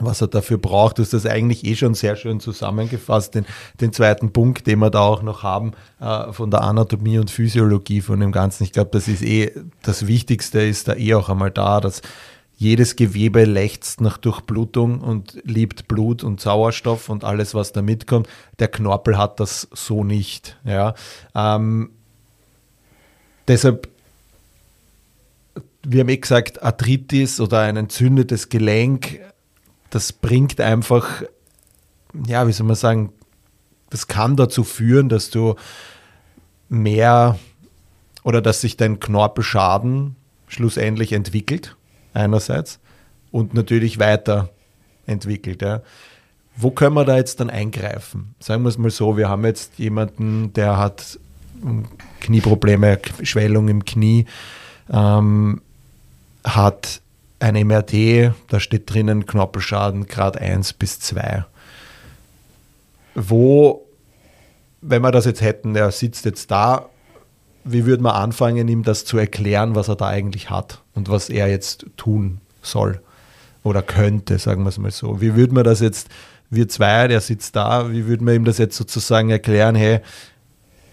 [0.00, 0.98] was er dafür braucht.
[0.98, 3.46] Hast das eigentlich eh schon sehr schön zusammengefasst, den,
[3.80, 8.00] den zweiten Punkt, den wir da auch noch haben, äh, von der Anatomie und Physiologie
[8.00, 8.64] von dem Ganzen.
[8.64, 12.02] Ich glaube, das ist eh das Wichtigste, ist da eh auch einmal da, dass
[12.60, 18.28] jedes Gewebe lechzt nach Durchblutung und liebt Blut und Sauerstoff und alles, was da mitkommt.
[18.58, 20.58] Der Knorpel hat das so nicht.
[20.64, 20.94] Ja.
[21.34, 21.90] Ähm,
[23.48, 23.88] deshalb
[25.82, 29.20] wir haben eh gesagt, Arthritis oder ein entzündetes Gelenk,
[29.88, 31.22] das bringt einfach,
[32.26, 33.10] ja, wie soll man sagen,
[33.88, 35.54] das kann dazu führen, dass du
[36.68, 37.38] mehr
[38.22, 41.74] oder dass sich dein Knorpelschaden schlussendlich entwickelt,
[42.14, 42.78] einerseits,
[43.30, 45.62] und natürlich weiterentwickelt.
[45.62, 45.82] Ja.
[46.56, 48.34] Wo können wir da jetzt dann eingreifen?
[48.40, 51.18] Sagen wir es mal so, wir haben jetzt jemanden, der hat
[52.20, 54.26] Knieprobleme, Schwellung im Knie,
[54.90, 55.62] ähm,
[56.44, 57.00] hat
[57.38, 61.44] ein MRT, da steht drinnen Knorpelschaden Grad 1 bis 2.
[63.14, 63.86] Wo,
[64.80, 66.88] wenn wir das jetzt hätten, er sitzt jetzt da,
[67.64, 71.28] wie würde man anfangen, ihm das zu erklären, was er da eigentlich hat und was
[71.28, 73.00] er jetzt tun soll
[73.62, 75.20] oder könnte, sagen wir es mal so.
[75.20, 76.08] Wie würde man das jetzt,
[76.48, 80.00] wir zwei, der sitzt da, wie würde man ihm das jetzt sozusagen erklären, hey,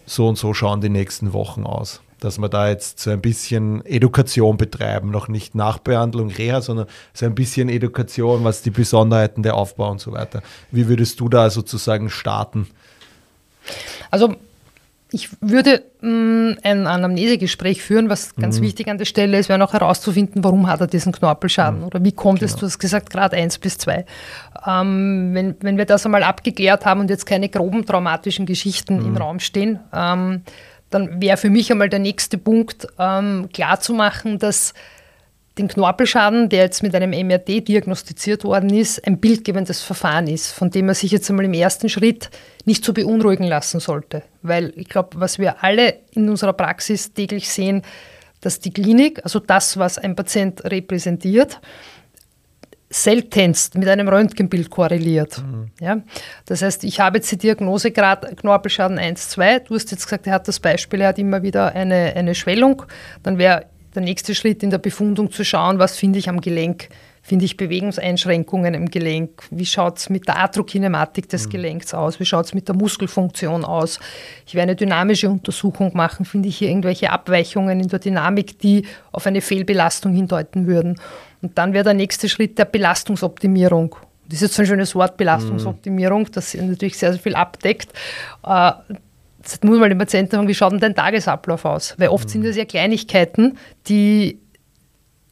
[0.05, 2.01] so und so schauen die nächsten Wochen aus?
[2.19, 7.25] dass wir da jetzt so ein bisschen Education betreiben, noch nicht Nachbehandlung, Reha, sondern so
[7.25, 10.41] ein bisschen Education, was die Besonderheiten der Aufbau und so weiter.
[10.71, 12.67] Wie würdest du da sozusagen starten?
[14.09, 14.35] Also
[15.11, 18.63] ich würde mh, mm, ein Anamnesegespräch führen, was ganz mhm.
[18.63, 21.85] wichtig an der Stelle ist, wäre noch herauszufinden, warum hat er diesen Knorpelschaden mhm.
[21.85, 22.51] oder wie kommt genau.
[22.51, 24.05] es, du hast gesagt, gerade eins bis zwei.
[24.65, 29.05] Ähm, wenn, wenn wir das einmal abgeklärt haben und jetzt keine groben traumatischen Geschichten mhm.
[29.05, 30.41] im Raum stehen, ähm,
[30.89, 34.73] dann wäre für mich einmal der nächste Punkt ähm, klarzumachen, dass
[35.57, 40.69] den Knorpelschaden, der jetzt mit einem MRT diagnostiziert worden ist, ein bildgebendes Verfahren ist, von
[40.69, 42.29] dem man sich jetzt einmal im ersten Schritt
[42.65, 44.23] nicht so beunruhigen lassen sollte.
[44.41, 47.81] Weil ich glaube, was wir alle in unserer Praxis täglich sehen,
[48.41, 51.59] dass die Klinik, also das, was ein Patient repräsentiert,
[52.89, 55.39] seltenst mit einem Röntgenbild korreliert.
[55.39, 55.71] Mhm.
[55.81, 56.01] Ja?
[56.45, 59.59] Das heißt, ich habe jetzt die Diagnose gerade Knorpelschaden 1, 2.
[59.59, 62.83] Du hast jetzt gesagt, er hat das Beispiel, er hat immer wieder eine, eine Schwellung.
[63.23, 63.65] Dann wäre
[63.97, 66.89] der nächste Schritt in der Befundung zu schauen, was finde ich am Gelenk.
[67.23, 69.43] Finde ich Bewegungseinschränkungen im Gelenk?
[69.49, 71.49] Wie schaut es mit der Atrokinematik des mhm.
[71.49, 72.19] Gelenks aus?
[72.21, 73.99] Wie schaut es mit der Muskelfunktion aus?
[74.45, 76.25] Ich werde eine dynamische Untersuchung machen.
[76.25, 81.01] Finde ich hier irgendwelche Abweichungen in der Dynamik, die auf eine Fehlbelastung hindeuten würden?
[81.41, 83.95] Und dann wäre der nächste Schritt der Belastungsoptimierung.
[84.29, 87.93] Das ist jetzt ein schönes Wort, Belastungsoptimierung, das natürlich sehr, sehr viel abdeckt.
[89.47, 91.95] Jetzt muss man den Patienten fragen, wie schaut denn dein Tagesablauf aus?
[91.97, 92.31] Weil oft mhm.
[92.31, 93.57] sind das ja Kleinigkeiten,
[93.87, 94.39] die,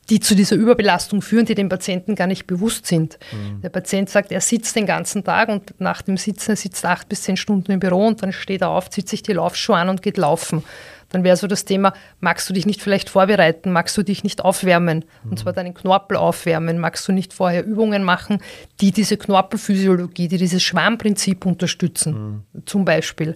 [0.09, 3.19] die zu dieser Überbelastung führen, die dem Patienten gar nicht bewusst sind.
[3.31, 3.61] Mhm.
[3.61, 7.09] Der Patient sagt, er sitzt den ganzen Tag und nach dem Sitzen, er sitzt acht
[7.09, 9.89] bis zehn Stunden im Büro und dann steht er auf, zieht sich die Laufschuhe an
[9.89, 10.63] und geht laufen
[11.09, 14.43] dann wäre so das Thema, magst du dich nicht vielleicht vorbereiten, magst du dich nicht
[14.43, 15.31] aufwärmen, mhm.
[15.31, 18.39] und zwar deinen Knorpel aufwärmen, magst du nicht vorher Übungen machen,
[18.81, 22.65] die diese Knorpelphysiologie, die dieses Schwarmprinzip unterstützen, mhm.
[22.65, 23.35] zum Beispiel.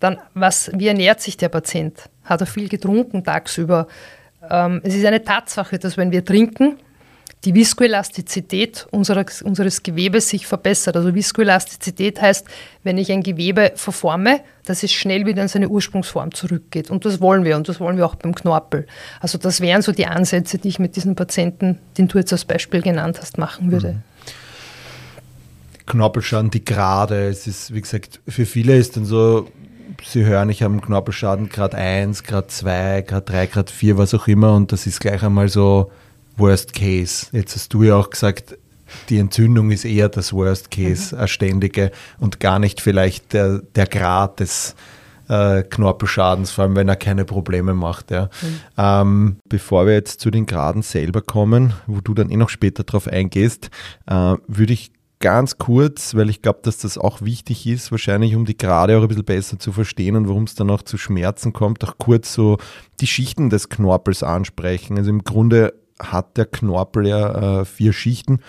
[0.00, 2.08] Dann, was, wie ernährt sich der Patient?
[2.24, 3.86] Hat er viel getrunken tagsüber?
[4.48, 6.76] Ähm, es ist eine Tatsache, dass wenn wir trinken,
[7.44, 10.96] die Viskoelastizität unseres, unseres Gewebes sich verbessert.
[10.96, 12.46] Also Viskoelastizität heißt,
[12.82, 16.90] wenn ich ein Gewebe verforme, dass es schnell wieder in seine Ursprungsform zurückgeht.
[16.90, 18.86] Und das wollen wir und das wollen wir auch beim Knorpel.
[19.20, 22.44] Also das wären so die Ansätze, die ich mit diesen Patienten, den du jetzt als
[22.44, 23.92] Beispiel genannt hast, machen würde.
[23.92, 24.02] Mhm.
[25.86, 29.48] Knorpelschaden, die gerade, es ist, wie gesagt, für viele ist dann so,
[30.04, 34.14] sie hören, ich habe einen Knorpelschaden Grad 1, Grad 2, Grad 3, Grad 4, was
[34.14, 35.90] auch immer und das ist gleich einmal so
[36.36, 37.26] Worst Case.
[37.32, 38.56] Jetzt hast du ja auch gesagt,
[39.08, 41.26] die Entzündung ist eher das Worst Case, mhm.
[41.26, 44.74] ständige und gar nicht vielleicht der, der Grad des
[45.28, 48.10] äh, Knorpelschadens, vor allem wenn er keine Probleme macht.
[48.10, 48.30] Ja.
[48.42, 48.60] Mhm.
[48.76, 52.82] Ähm, bevor wir jetzt zu den Graden selber kommen, wo du dann eh noch später
[52.82, 53.70] drauf eingehst,
[54.06, 58.46] äh, würde ich ganz kurz, weil ich glaube, dass das auch wichtig ist, wahrscheinlich um
[58.46, 61.52] die Grade auch ein bisschen besser zu verstehen und warum es dann auch zu Schmerzen
[61.52, 62.56] kommt, auch kurz so
[63.00, 64.96] die Schichten des Knorpels ansprechen.
[64.96, 68.40] Also im Grunde hat der Knorpel ja äh, vier Schichten,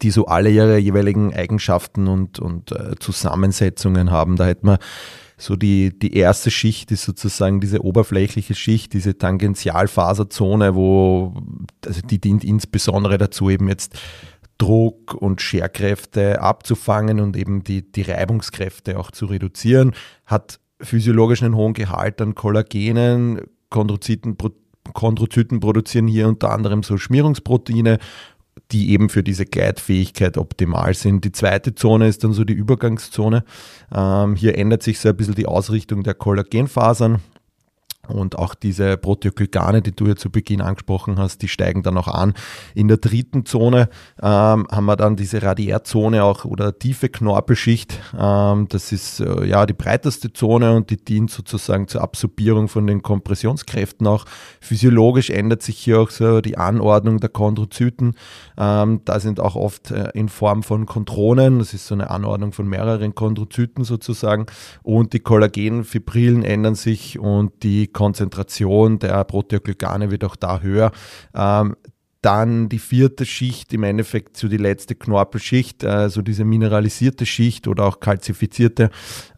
[0.00, 4.36] die so alle ihre jeweiligen Eigenschaften und, und äh, Zusammensetzungen haben.
[4.36, 4.78] Da hätten wir
[5.36, 11.34] so die, die erste Schicht ist sozusagen diese oberflächliche Schicht, diese Tangentialfaserzone, wo,
[11.84, 13.98] also die dient insbesondere dazu, eben jetzt
[14.58, 19.92] Druck und Scherkräfte abzufangen und eben die, die Reibungskräfte auch zu reduzieren.
[20.26, 23.40] Hat physiologisch einen hohen Gehalt an Kollagenen.
[23.70, 24.36] Chondrozyten,
[24.92, 27.98] Chondrozyten produzieren hier unter anderem so Schmierungsproteine,
[28.70, 31.24] die eben für diese Gleitfähigkeit optimal sind.
[31.24, 33.44] Die zweite Zone ist dann so die Übergangszone.
[33.92, 37.20] Ähm, hier ändert sich so ein bisschen die Ausrichtung der Kollagenfasern.
[38.08, 42.08] Und auch diese Proteoglykane, die du ja zu Beginn angesprochen hast, die steigen dann auch
[42.08, 42.34] an.
[42.74, 43.88] In der dritten Zone
[44.22, 47.98] ähm, haben wir dann diese Radiärzone auch oder tiefe Knorpelschicht.
[48.18, 52.86] Ähm, das ist äh, ja die breiteste Zone und die dient sozusagen zur Absorbierung von
[52.86, 54.24] den Kompressionskräften auch.
[54.60, 58.14] Physiologisch ändert sich hier auch so die Anordnung der Chondrozyten.
[58.58, 62.52] Ähm, da sind auch oft äh, in Form von Kontronen, das ist so eine Anordnung
[62.52, 64.46] von mehreren Chondrozyten sozusagen.
[64.82, 70.92] Und die Kollagenfibrillen ändern sich und die Konzentration der Proteoglykane wird auch da höher.
[71.34, 71.76] Ähm,
[72.24, 77.84] dann die vierte Schicht, im Endeffekt so die letzte Knorpelschicht, also diese mineralisierte Schicht oder
[77.84, 78.88] auch kalzifizierte,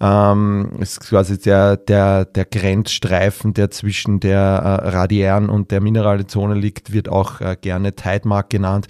[0.00, 6.54] ähm, ist quasi der, der, der Grenzstreifen, der zwischen der äh, radiären und der Mineralzone
[6.54, 8.86] liegt, wird auch äh, gerne Tidemark genannt.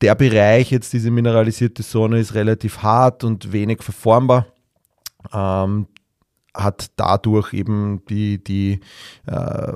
[0.00, 4.46] Der Bereich, jetzt diese mineralisierte Zone, ist relativ hart und wenig verformbar.
[5.30, 5.88] Ähm,
[6.54, 8.80] hat dadurch eben die, die
[9.26, 9.72] äh,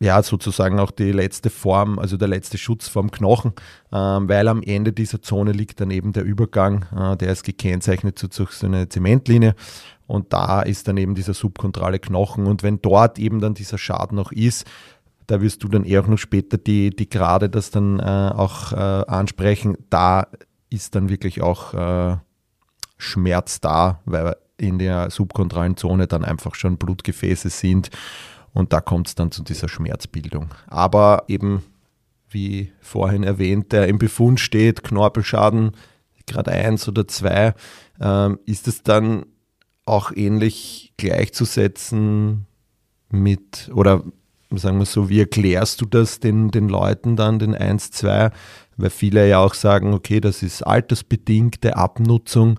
[0.00, 3.52] ja sozusagen auch die letzte Form, also der letzte Schutz vom Knochen,
[3.92, 8.18] äh, weil am Ende dieser Zone liegt dann eben der Übergang, äh, der ist gekennzeichnet
[8.18, 9.54] zu, zu so einer Zementlinie
[10.06, 14.16] und da ist dann eben dieser subkontrale Knochen und wenn dort eben dann dieser Schaden
[14.16, 14.66] noch ist,
[15.26, 18.72] da wirst du dann eher auch noch später die, die Grade das dann äh, auch
[18.72, 20.26] äh, ansprechen, da
[20.70, 22.16] ist dann wirklich auch äh,
[22.96, 27.90] Schmerz da, weil in der subkontralen Zone dann einfach schon Blutgefäße sind
[28.52, 30.48] und da kommt es dann zu dieser Schmerzbildung.
[30.66, 31.62] Aber eben,
[32.28, 35.72] wie vorhin erwähnt, der im Befund steht, Knorpelschaden,
[36.26, 37.54] gerade eins oder zwei,
[38.00, 39.26] ähm, ist es dann
[39.84, 42.46] auch ähnlich gleichzusetzen
[43.10, 44.02] mit, oder
[44.58, 48.30] sagen wir so, wie erklärst du das den, den Leuten dann, den 1, 2?
[48.76, 52.58] Weil viele ja auch sagen, okay, das ist altersbedingte Abnutzung.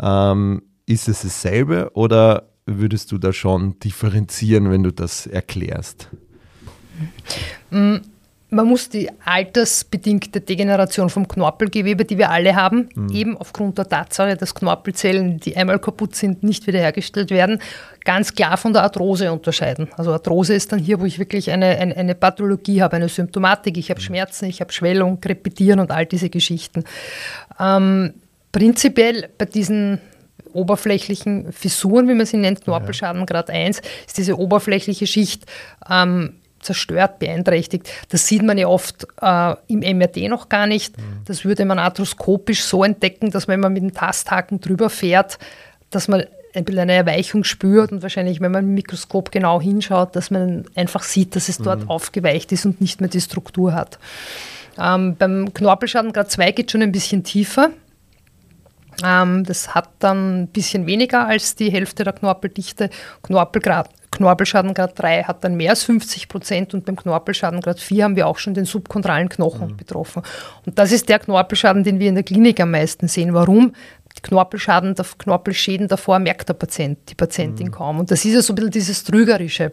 [0.00, 0.62] Ähm,
[0.92, 6.08] ist es dasselbe oder würdest du da schon differenzieren, wenn du das erklärst?
[7.70, 7.96] Mm,
[8.50, 13.08] man muss die altersbedingte Degeneration vom Knorpelgewebe, die wir alle haben, mhm.
[13.10, 17.60] eben aufgrund der Tatsache, dass Knorpelzellen, die einmal kaputt sind, nicht wiederhergestellt werden,
[18.04, 19.88] ganz klar von der Arthrose unterscheiden.
[19.96, 23.78] Also Arthrose ist dann hier, wo ich wirklich eine, eine, eine Pathologie habe, eine Symptomatik,
[23.78, 24.04] ich habe mhm.
[24.04, 26.84] Schmerzen, ich habe Schwellung, Krepitieren und all diese Geschichten.
[27.58, 28.12] Ähm,
[28.52, 29.98] prinzipiell bei diesen
[30.52, 35.46] oberflächlichen Fissuren, wie man sie nennt, Knorpelschaden Grad 1, ist diese oberflächliche Schicht
[35.88, 37.88] ähm, zerstört, beeinträchtigt.
[38.08, 40.96] Das sieht man ja oft äh, im MRT noch gar nicht.
[40.96, 41.02] Mhm.
[41.26, 45.38] Das würde man arthroskopisch so entdecken, dass man, wenn man mit dem Tasthaken drüber fährt,
[45.90, 50.14] dass man ein bisschen eine Erweichung spürt und wahrscheinlich, wenn man im Mikroskop genau hinschaut,
[50.16, 51.90] dass man einfach sieht, dass es dort mhm.
[51.90, 53.98] aufgeweicht ist und nicht mehr die Struktur hat.
[54.78, 57.70] Ähm, beim Knorpelschaden Grad 2 geht schon ein bisschen tiefer.
[59.04, 62.90] Ähm, das hat dann ein bisschen weniger als die Hälfte der Knorpeldichte.
[63.22, 68.26] Knorpelgrad, Knorpelschadengrad 3 hat dann mehr als 50 Prozent und beim Knorpelschadengrad 4 haben wir
[68.26, 69.76] auch schon den subkontralen Knochen mhm.
[69.76, 70.22] betroffen.
[70.66, 73.34] Und das ist der Knorpelschaden, den wir in der Klinik am meisten sehen.
[73.34, 73.74] Warum?
[74.22, 77.72] Knorpelschaden, Knorpelschäden davor merkt der Patient, die Patientin mhm.
[77.72, 77.98] kaum.
[78.00, 79.72] Und das ist ja so ein bisschen dieses Trügerische.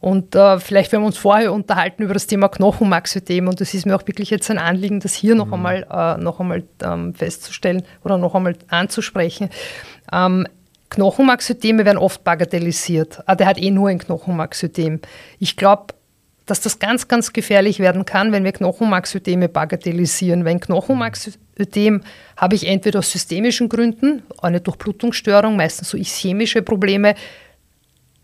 [0.00, 3.84] Und äh, vielleicht, wir haben uns vorher unterhalten über das Thema Knochenmarksystem und es ist
[3.84, 5.54] mir auch wirklich jetzt ein Anliegen, das hier noch mhm.
[5.54, 9.50] einmal, äh, noch einmal ähm, festzustellen oder noch einmal anzusprechen.
[10.12, 10.46] Ähm,
[10.90, 13.22] Knochenmarksysteme werden oft bagatellisiert.
[13.26, 15.00] Ah, der hat eh nur ein Knochenmarksystem.
[15.38, 15.94] Ich glaube,
[16.46, 20.44] dass das ganz, ganz gefährlich werden kann, wenn wir Knochenmarksysteme bagatellisieren.
[20.44, 22.00] Weil ein Knochenmarksystem
[22.36, 27.14] habe ich entweder aus systemischen Gründen, eine Durchblutungsstörung, meistens so ischämische Probleme,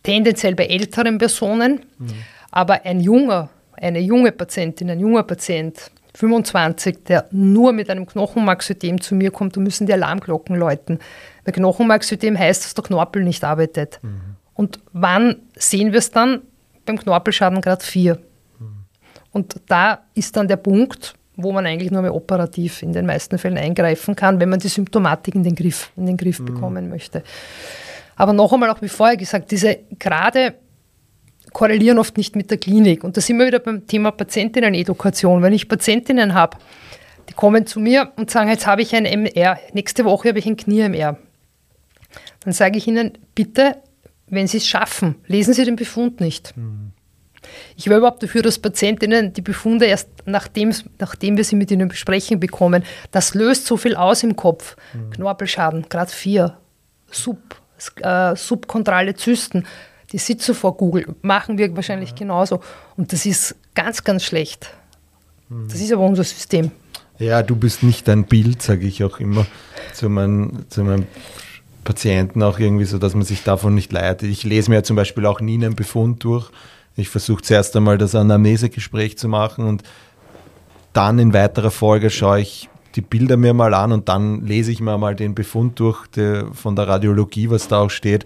[0.05, 2.07] tendenziell bei älteren Personen, mhm.
[2.53, 9.01] aber ein junger, eine junge Patientin, ein junger Patient, 25, der nur mit einem Knochenmarksystem
[9.01, 11.01] zu mir kommt, da müssen die Alarmglocken läuten.
[11.45, 13.99] Weil Knochenmarksystem heißt, dass der Knorpel nicht arbeitet.
[14.03, 14.37] Mhm.
[14.55, 16.43] Und wann sehen wir es dann?
[16.87, 18.15] Beim Knorpelschaden Grad 4.
[18.15, 18.67] Mhm.
[19.33, 23.39] Und da ist dann der Punkt, wo man eigentlich nur mehr operativ in den meisten
[23.39, 26.45] Fällen eingreifen kann, wenn man die Symptomatik in den Griff, in den Griff mhm.
[26.45, 27.25] bekommen möchte.
[28.17, 30.55] Aber noch einmal, auch wie vorher gesagt, diese Grade
[31.53, 33.05] korrelieren oft nicht mit der Klinik.
[33.05, 35.43] Und da sind wir wieder beim Thema Patientinnen-Edukation.
[35.43, 36.59] Wenn ich Patientinnen habe,
[37.29, 40.47] die kommen zu mir und sagen, jetzt habe ich ein MR, nächste Woche habe ich
[40.47, 41.17] ein Knie-MR.
[42.41, 43.77] Dann sage ich ihnen, bitte,
[44.29, 46.57] wenn Sie es schaffen, lesen Sie den Befund nicht.
[46.57, 46.93] Mhm.
[47.77, 51.89] Ich wäre überhaupt dafür, dass Patientinnen die Befunde erst nachdem, nachdem wir sie mit ihnen
[51.89, 54.77] besprechen bekommen, das löst so viel aus im Kopf.
[54.93, 55.11] Mhm.
[55.11, 56.57] Knorpelschaden, Grad 4,
[57.11, 57.61] Sub,
[58.01, 59.67] äh, subkontrale Zysten,
[60.13, 62.17] die sitzen vor Google, machen wir wahrscheinlich ja.
[62.17, 62.61] genauso.
[62.97, 64.71] Und das ist ganz, ganz schlecht.
[65.49, 65.69] Mhm.
[65.69, 66.71] Das ist aber unser System.
[67.19, 69.47] Ja, du bist nicht ein Bild, sage ich auch immer
[69.93, 71.07] zu meinen, zu meinen
[71.85, 74.29] Patienten auch irgendwie so, dass man sich davon nicht leidet.
[74.29, 76.51] Ich lese mir ja zum Beispiel auch nie einen Befund durch.
[76.97, 79.83] Ich versuche zuerst einmal das Anamnesegespräch zu machen und
[80.93, 84.81] dann in weiterer Folge schaue ich die Bilder mir mal an und dann lese ich
[84.81, 88.25] mir mal den Befund durch der, von der Radiologie, was da auch steht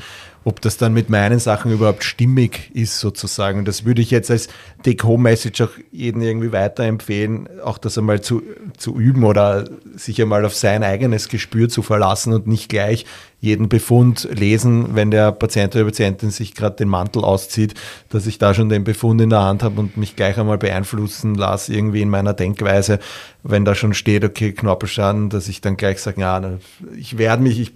[0.48, 3.66] ob das dann mit meinen Sachen überhaupt stimmig ist sozusagen.
[3.66, 4.48] Das würde ich jetzt als
[4.82, 8.42] Take-Home-Message auch jedem irgendwie weiterempfehlen, auch das einmal zu,
[8.78, 13.04] zu üben oder sich einmal auf sein eigenes Gespür zu verlassen und nicht gleich
[13.40, 17.74] jeden Befund lesen, wenn der Patient oder Patientin sich gerade den Mantel auszieht,
[18.08, 21.36] dass ich da schon den Befund in der Hand habe und mich gleich einmal beeinflussen
[21.36, 22.98] lasse, irgendwie in meiner Denkweise,
[23.44, 26.58] wenn da schon steht, okay, Knorpelschaden, dass ich dann gleich sage, ja,
[26.96, 27.72] ich werde mich, ich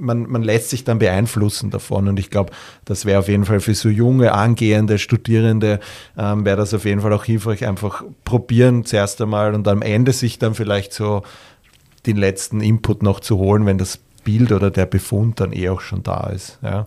[0.00, 2.08] man, man lässt sich dann beeinflussen davon.
[2.08, 2.52] Und ich glaube,
[2.84, 5.80] das wäre auf jeden Fall für so junge, angehende Studierende,
[6.16, 10.12] ähm, wäre das auf jeden Fall auch hilfreich, einfach probieren zuerst einmal und am Ende
[10.12, 11.22] sich dann vielleicht so
[12.06, 15.80] den letzten Input noch zu holen, wenn das Bild oder der Befund dann eh auch
[15.80, 16.58] schon da ist.
[16.62, 16.86] Ja.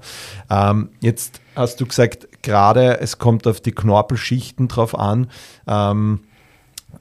[0.52, 5.26] Ähm, jetzt hast du gesagt, gerade es kommt auf die Knorpelschichten drauf an.
[5.66, 6.20] Ähm,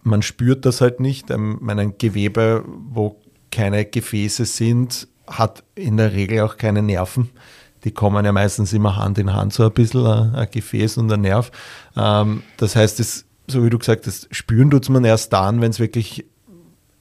[0.03, 1.31] man spürt das halt nicht.
[1.31, 3.21] Ähm, mein Gewebe, wo
[3.53, 7.29] keine Gefäße sind, hat in der Regel auch keine Nerven.
[7.85, 11.13] Die kommen ja meistens immer Hand in Hand, so ein bisschen ein, ein Gefäß und
[11.13, 11.53] ein Nerv.
[11.99, 15.71] Ähm, das heißt, das, so wie du gesagt hast, spüren tut man erst dann, wenn
[15.71, 16.25] es wirklich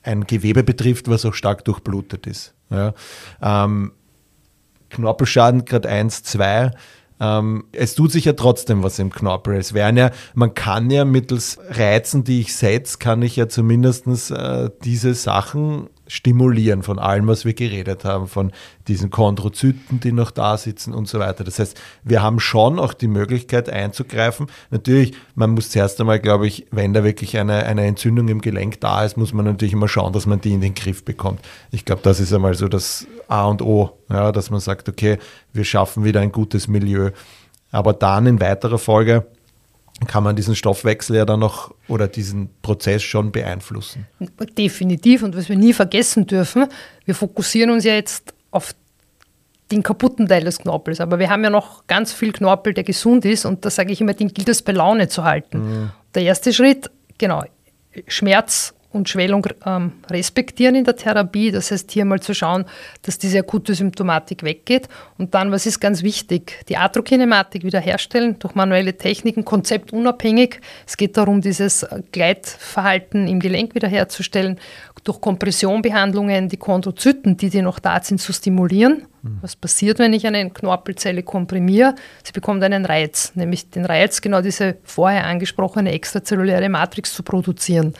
[0.10, 2.54] ein Gewebe betrifft, was auch stark durchblutet ist.
[2.70, 2.94] Ja.
[3.42, 3.94] Ähm,
[4.90, 6.72] Knorpelschaden Grad 1, 2.
[7.22, 9.56] Ähm, es tut sich ja trotzdem was im Knorpel.
[9.56, 14.32] Es werden ja, man kann ja mittels Reizen, die ich setze, kann ich ja zumindest
[14.32, 18.52] äh, diese Sachen stimulieren von allem, was wir geredet haben, von
[18.88, 21.44] diesen Chondrozyten, die noch da sitzen und so weiter.
[21.44, 24.48] Das heißt, wir haben schon auch die Möglichkeit einzugreifen.
[24.72, 28.82] Natürlich, man muss zuerst einmal, glaube ich, wenn da wirklich eine, eine Entzündung im Gelenk
[28.82, 31.42] da ist, muss man natürlich immer schauen, dass man die in den Griff bekommt.
[31.72, 35.20] Ich glaube, das ist einmal so das A und O, ja, dass man sagt, okay,
[35.54, 37.12] wir schaffen wieder ein gutes Milieu.
[37.72, 39.28] Aber dann in weiterer Folge
[40.08, 44.08] kann man diesen Stoffwechsel ja dann noch oder diesen Prozess schon beeinflussen.
[44.58, 45.24] Definitiv.
[45.24, 46.68] Und was wir nie vergessen dürfen,
[47.06, 48.74] wir fokussieren uns ja jetzt auf
[49.72, 51.00] den kaputten Teil des Knorpels.
[51.00, 53.46] Aber wir haben ja noch ganz viel Knorpel, der gesund ist.
[53.46, 55.60] Und da sage ich immer, den gilt es bei Laune zu halten.
[55.60, 55.92] Mhm.
[56.16, 57.44] Der erste Schritt, genau,
[58.08, 61.52] Schmerz und Schwellung ähm, respektieren in der Therapie.
[61.52, 62.66] Das heißt, hier mal zu schauen,
[63.04, 64.88] dass diese akute Symptomatik weggeht.
[65.18, 70.60] Und dann, was ist ganz wichtig, die Atrokinematik wiederherstellen durch manuelle Techniken, konzeptunabhängig.
[70.88, 74.60] Es geht darum, dieses Gleitverhalten im Gelenk wiederherzustellen,
[75.04, 79.06] durch Kompressionbehandlungen die Chondrozyten, die, die noch da sind, zu stimulieren.
[79.22, 79.40] Mhm.
[79.42, 81.96] Was passiert, wenn ich eine Knorpelzelle komprimiere?
[82.24, 87.94] Sie bekommt einen Reiz, nämlich den Reiz, genau diese vorher angesprochene extrazelluläre Matrix zu produzieren.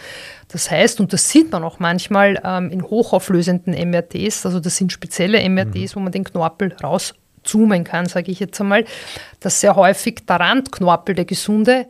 [0.52, 4.92] Das heißt, und das sieht man auch manchmal ähm, in hochauflösenden MRTs, also das sind
[4.92, 6.00] spezielle MRTs, mhm.
[6.00, 8.86] wo man den Knorpel rauszoomen kann, sage ich jetzt einmal,
[9.40, 11.86] dass sehr häufig der Randknorpel, der gesunde,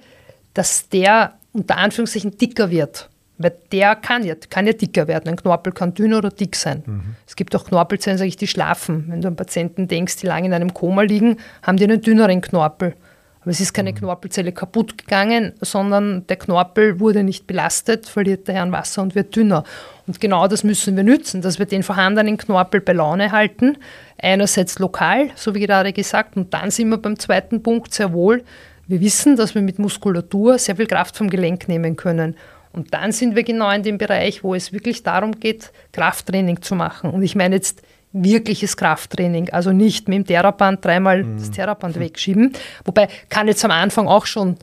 [0.53, 3.09] dass der unter Anführungszeichen dicker wird.
[3.37, 5.29] Weil der kann ja, kann ja dicker werden.
[5.29, 6.83] Ein Knorpel kann dünn oder dick sein.
[6.85, 7.15] Mhm.
[7.25, 9.05] Es gibt auch Knorpelzellen, sage ich, die schlafen.
[9.07, 12.41] Wenn du an Patienten denkst, die lange in einem Koma liegen, haben die einen dünneren
[12.41, 12.95] Knorpel.
[13.41, 13.95] Aber es ist keine mhm.
[13.95, 19.36] Knorpelzelle kaputt gegangen, sondern der Knorpel wurde nicht belastet, verliert daher an Wasser und wird
[19.36, 19.63] dünner.
[20.08, 23.78] Und genau das müssen wir nützen, dass wir den vorhandenen Knorpel bei Laune halten.
[24.21, 28.43] Einerseits lokal, so wie gerade gesagt, und dann sind wir beim zweiten Punkt sehr wohl.
[28.88, 32.36] Wir wissen, dass wir mit Muskulatur sehr viel Kraft vom Gelenk nehmen können.
[32.71, 36.75] Und dann sind wir genau in dem Bereich, wo es wirklich darum geht, Krafttraining zu
[36.75, 37.12] machen.
[37.12, 41.37] Und ich meine jetzt wirkliches Krafttraining, also nicht mit dem Theraband dreimal mhm.
[41.37, 42.53] das Theraband wegschieben.
[42.85, 44.57] Wobei kann jetzt am Anfang auch schon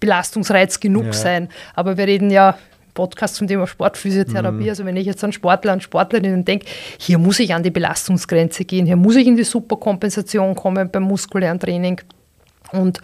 [0.00, 1.12] Belastungsreiz genug ja.
[1.12, 1.48] sein.
[1.74, 4.64] Aber wir reden ja im Podcast zum Thema Sportphysiotherapie.
[4.64, 4.68] Mhm.
[4.68, 6.66] Also wenn ich jetzt an Sportler und Sportlerinnen denke,
[6.98, 11.04] hier muss ich an die Belastungsgrenze gehen, hier muss ich in die Superkompensation kommen beim
[11.04, 12.00] muskulären Training.
[12.72, 13.00] Und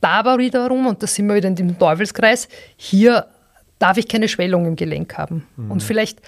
[0.00, 3.26] da aber wiederum, und da sind wir wieder in dem Teufelskreis, hier
[3.78, 5.46] darf ich keine Schwellung im Gelenk haben.
[5.56, 5.70] Mhm.
[5.72, 6.20] Und vielleicht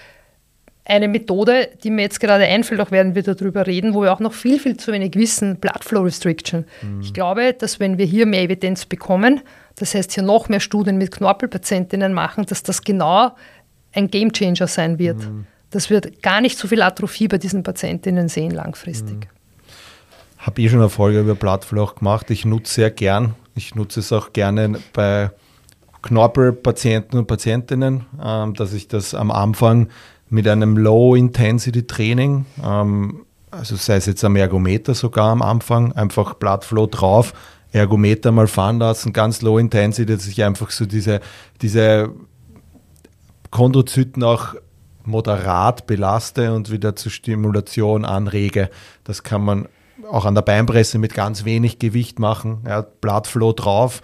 [0.84, 4.20] eine Methode, die mir jetzt gerade einfällt, auch werden wir darüber reden, wo wir auch
[4.20, 6.64] noch viel, viel zu wenig wissen, Blood Flow Restriction.
[6.82, 7.00] Mhm.
[7.00, 9.42] Ich glaube, dass wenn wir hier mehr Evidenz bekommen,
[9.76, 13.32] das heißt hier noch mehr Studien mit Knorpelpatientinnen machen, dass das genau
[13.92, 15.18] ein Gamechanger sein wird.
[15.18, 15.46] Mhm.
[15.70, 19.14] Das wird gar nicht so viel Atrophie bei diesen Patientinnen sehen langfristig.
[19.16, 20.38] Mhm.
[20.38, 22.30] Habe ich schon eine Folge über Blood Flow gemacht.
[22.30, 25.30] Ich nutze sehr gern Ich nutze es auch gerne bei
[26.02, 29.88] Knorpelpatienten und Patientinnen, ähm, dass ich das am Anfang
[30.32, 36.86] mit einem Low-Intensity-Training, ähm, also sei es jetzt am Ergometer sogar am Anfang, einfach Bloodflow
[36.86, 37.34] drauf,
[37.70, 41.20] Ergometer mal fahren lassen, ganz Low Intensity, dass ich einfach so diese,
[41.60, 42.10] diese
[43.50, 44.54] Chondrozyten auch
[45.04, 48.70] moderat belaste und wieder zur Stimulation anrege.
[49.04, 49.68] Das kann man
[50.10, 52.62] auch an der Beinpresse mit ganz wenig Gewicht machen.
[52.66, 54.00] Ja, Bloodflow drauf,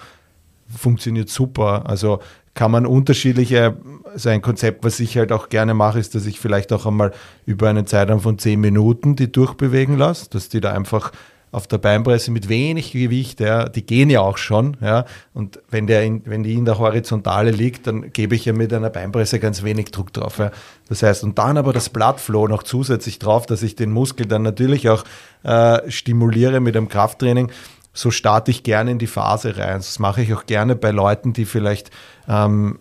[0.68, 1.84] funktioniert super.
[1.86, 2.20] Also
[2.58, 3.76] kann man unterschiedliche,
[4.16, 7.12] so ein Konzept, was ich halt auch gerne mache, ist, dass ich vielleicht auch einmal
[7.46, 11.12] über einen Zeitraum von zehn Minuten die durchbewegen lasse, dass die da einfach
[11.52, 15.04] auf der Beinpresse mit wenig Gewicht, ja, die gehen ja auch schon, ja,
[15.34, 18.72] und wenn, der in, wenn die in der Horizontale liegt, dann gebe ich ja mit
[18.72, 20.38] einer Beinpresse ganz wenig Druck drauf.
[20.38, 20.50] Ja.
[20.88, 24.42] Das heißt, und dann aber das Bloodflow noch zusätzlich drauf, dass ich den Muskel dann
[24.42, 25.04] natürlich auch
[25.44, 27.52] äh, stimuliere mit einem Krafttraining,
[27.98, 29.78] so starte ich gerne in die Phase rein.
[29.78, 31.90] Das mache ich auch gerne bei Leuten, die vielleicht
[32.28, 32.78] ähm,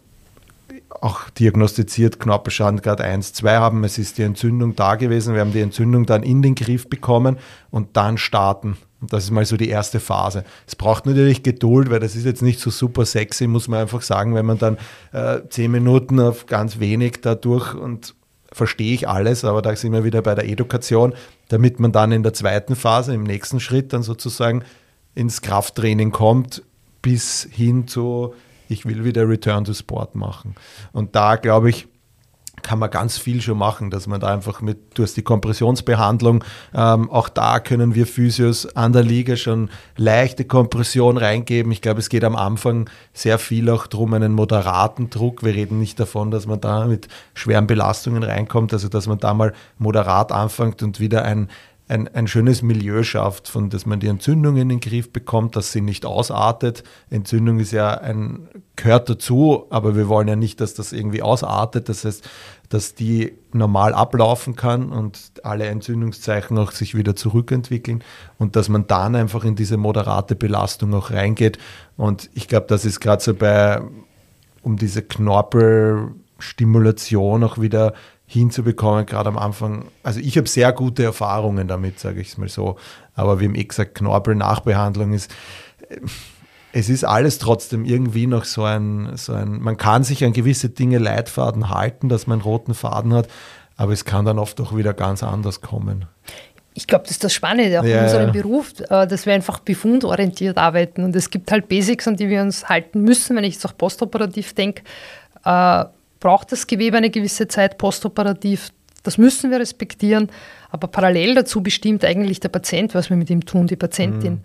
[1.01, 3.83] auch diagnostiziert Knorpelschadengrad 1, 2 haben.
[3.83, 5.33] Es ist die Entzündung da gewesen.
[5.33, 7.37] Wir haben die Entzündung dann in den Griff bekommen
[7.71, 8.77] und dann starten.
[9.01, 10.43] Und das ist mal so die erste Phase.
[10.67, 14.03] Es braucht natürlich Geduld, weil das ist jetzt nicht so super sexy, muss man einfach
[14.03, 14.77] sagen, wenn man dann
[15.13, 18.13] äh, zehn Minuten auf ganz wenig dadurch und
[18.51, 21.15] verstehe ich alles, aber da sind wir wieder bei der Education,
[21.49, 24.63] damit man dann in der zweiten Phase, im nächsten Schritt dann sozusagen
[25.17, 26.61] ins Krafttraining kommt,
[27.01, 28.33] bis hin zu
[28.69, 30.55] ich will wieder Return to Sport machen.
[30.91, 31.87] Und da glaube ich,
[32.63, 36.43] kann man ganz viel schon machen, dass man da einfach mit, du hast die Kompressionsbehandlung,
[36.73, 41.71] ähm, auch da können wir Physios an der Liga schon leichte Kompression reingeben.
[41.71, 45.43] Ich glaube, es geht am Anfang sehr viel auch darum, einen moderaten Druck.
[45.43, 49.33] Wir reden nicht davon, dass man da mit schweren Belastungen reinkommt, also dass man da
[49.33, 51.49] mal moderat anfängt und wieder ein,
[51.89, 55.71] ein, ein schönes Milieu schafft, von dass man die Entzündung in den Griff bekommt, dass
[55.71, 56.83] sie nicht ausartet.
[57.09, 61.87] Entzündung ist ja ein, gehört dazu, aber wir wollen ja nicht, dass das irgendwie ausartet.
[61.87, 62.27] Das heißt,
[62.69, 68.03] dass die normal ablaufen kann und alle Entzündungszeichen auch sich wieder zurückentwickeln
[68.37, 71.57] und dass man dann einfach in diese moderate Belastung auch reingeht.
[71.95, 73.81] Und ich glaube, das ist gerade so bei,
[74.61, 77.93] um diese Knorpelstimulation auch wieder
[78.27, 79.85] hinzubekommen, gerade am Anfang.
[80.03, 82.75] Also ich habe sehr gute Erfahrungen damit, sage ich es mal so.
[83.15, 85.31] Aber wie im eh gesagt, Knorpel-Nachbehandlung ist,
[85.89, 85.97] äh,
[86.73, 90.69] es ist alles trotzdem irgendwie noch so ein, so ein, man kann sich an gewisse
[90.69, 93.29] Dinge Leitfaden halten, dass man einen roten Faden hat,
[93.77, 96.05] aber es kann dann oft auch wieder ganz anders kommen.
[96.73, 98.31] Ich glaube, das ist das Spannende auch ja, in unserem ja.
[98.33, 101.03] Beruf, äh, dass wir einfach befundorientiert arbeiten.
[101.03, 103.35] Und es gibt halt Basics, an die wir uns halten müssen.
[103.35, 104.83] Wenn ich jetzt auch postoperativ denke,
[105.43, 105.85] äh,
[106.19, 108.71] braucht das Gewebe eine gewisse Zeit postoperativ.
[109.03, 110.29] Das müssen wir respektieren.
[110.69, 114.33] Aber parallel dazu bestimmt eigentlich der Patient, was wir mit ihm tun, die Patientin.
[114.33, 114.41] Mhm.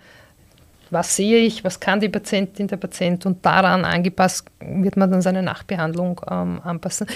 [0.90, 5.22] Was sehe ich, was kann die Patientin, der Patient und daran angepasst wird man dann
[5.22, 7.06] seine Nachbehandlung ähm, anpassen.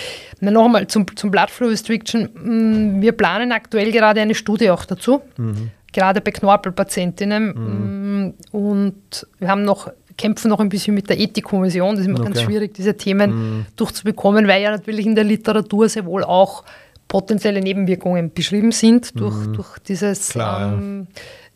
[0.41, 2.31] Noch einmal zum, zum Blood Flow Restriction.
[2.35, 5.73] Mm, wir planen aktuell gerade eine Studie auch dazu, mhm.
[5.93, 7.47] gerade bei Knorpelpatientinnen.
[7.55, 8.25] Mhm.
[8.29, 11.95] Mm, und wir haben noch kämpfen noch ein bisschen mit der Ethikkommission.
[11.95, 12.33] Das ist immer okay.
[12.33, 13.67] ganz schwierig, diese Themen mhm.
[13.77, 16.65] durchzubekommen, weil ja natürlich in der Literatur sehr wohl auch
[17.09, 19.53] potenzielle Nebenwirkungen beschrieben sind durch, mhm.
[19.53, 21.07] durch dieses Klar, ähm,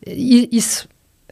[0.01, 0.87] ist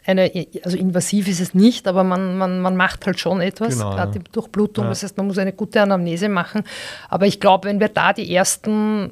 [0.06, 0.32] eine,
[0.64, 4.18] also invasiv ist es nicht, aber man, man, man macht halt schon etwas, genau, gerade
[4.18, 4.24] ja.
[4.24, 4.86] die Durchblutung.
[4.86, 4.90] Ja.
[4.90, 6.64] Das heißt, man muss eine gute Anamnese machen.
[7.10, 9.12] Aber ich glaube, wenn wir da die ersten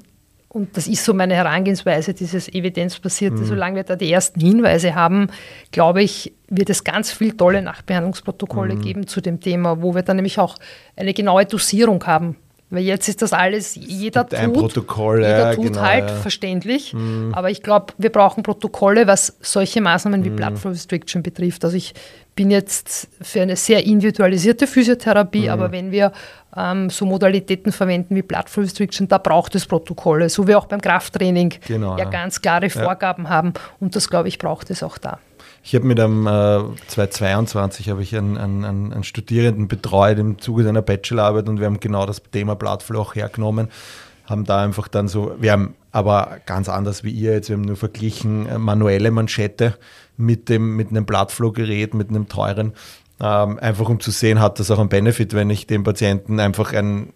[0.50, 3.46] und das ist so meine Herangehensweise, dieses evidenzbasierte, mhm.
[3.46, 5.28] solange wir da die ersten Hinweise haben,
[5.72, 8.82] glaube ich, wird es ganz viele tolle Nachbehandlungsprotokolle mhm.
[8.82, 10.58] geben zu dem Thema, wo wir dann nämlich auch
[10.96, 12.38] eine genaue Dosierung haben.
[12.70, 16.16] Weil jetzt ist das alles, jeder tut, ein Protokoll, jeder tut genau, halt ja.
[16.16, 16.94] verständlich.
[16.94, 17.34] Mhm.
[17.34, 20.36] Aber ich glaube, wir brauchen Protokolle, was solche Maßnahmen wie mhm.
[20.36, 21.64] Blood Flow Restriction betrifft.
[21.64, 21.94] Also ich
[22.36, 25.50] bin jetzt für eine sehr individualisierte Physiotherapie, mhm.
[25.50, 26.12] aber wenn wir
[26.58, 30.66] ähm, so Modalitäten verwenden wie Blood Flow Restriction, da braucht es Protokolle, so wie auch
[30.66, 33.30] beim Krafttraining genau, ja, ja, ganz klare Vorgaben ja.
[33.30, 35.20] haben und das, glaube ich, braucht es auch da.
[35.64, 40.64] Ich habe mit einem äh, 2022 habe ich einen, einen, einen, Studierenden betreut im Zuge
[40.64, 43.68] seiner Bachelorarbeit und wir haben genau das Thema Bloodflow auch hergenommen,
[44.26, 47.64] haben da einfach dann so, wir haben aber ganz anders wie ihr jetzt, wir haben
[47.64, 49.78] nur verglichen äh, manuelle Manschette
[50.16, 52.74] mit dem mit einem Bloodflow-Gerät, mit einem teuren
[53.20, 56.74] ähm, einfach um zu sehen, hat das auch einen Benefit, wenn ich dem Patienten einfach
[56.74, 57.14] ein,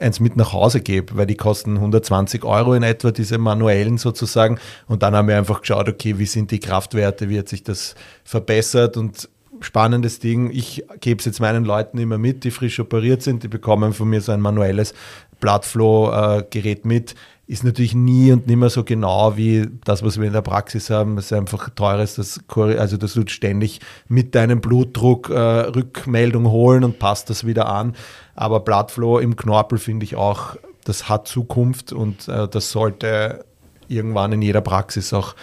[0.00, 4.58] eins mit nach Hause gebe, weil die kosten 120 Euro in etwa, diese manuellen sozusagen.
[4.88, 7.94] Und dann haben wir einfach geschaut, okay, wie sind die Kraftwerte, wie hat sich das
[8.24, 9.28] verbessert und
[9.60, 10.50] spannendes Ding.
[10.50, 14.08] Ich gebe es jetzt meinen Leuten immer mit, die frisch operiert sind, die bekommen von
[14.08, 14.94] mir so ein manuelles
[15.40, 17.14] Bloodflow-Gerät mit
[17.50, 21.18] ist natürlich nie und nimmer so genau wie das, was wir in der Praxis haben.
[21.18, 26.84] Es ist einfach teures, das, also dass du ständig mit deinem Blutdruck äh, Rückmeldung holen
[26.84, 27.96] und passt das wieder an.
[28.36, 33.44] Aber Bloodflow im Knorpel finde ich auch, das hat Zukunft und äh, das sollte
[33.88, 35.34] irgendwann in jeder Praxis auch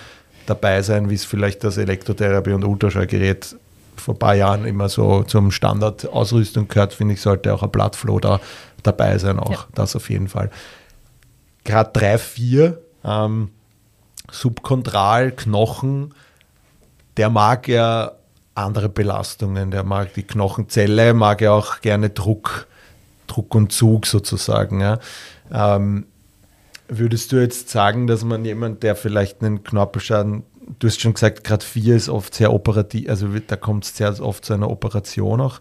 [0.45, 3.58] dabei sein, wie es vielleicht das Elektrotherapie und Ultraschallgerät
[3.97, 8.22] vor ein paar Jahren immer so zum Standardausrüstung gehört, finde ich, sollte auch ein Bloodflow
[8.22, 8.39] da
[8.84, 9.66] dabei sein, auch ja.
[9.76, 10.49] das auf jeden Fall
[11.68, 13.51] gerade 3, 4 ähm,
[14.32, 16.15] subkontral, Knochen,
[17.18, 18.13] der mag ja
[18.55, 22.68] andere Belastungen, der mag die Knochenzelle, mag ja auch gerne Druck,
[23.28, 24.82] Druck und Zug sozusagen.
[24.82, 24.99] Ja.
[25.51, 26.07] Ähm,
[26.88, 30.43] würdest du jetzt sagen, dass man jemand, der vielleicht einen Knorpelschaden,
[30.80, 34.20] du hast schon gesagt, gerade 4 ist oft sehr operativ, also da kommt es sehr
[34.22, 35.59] oft zu einer Operation auch,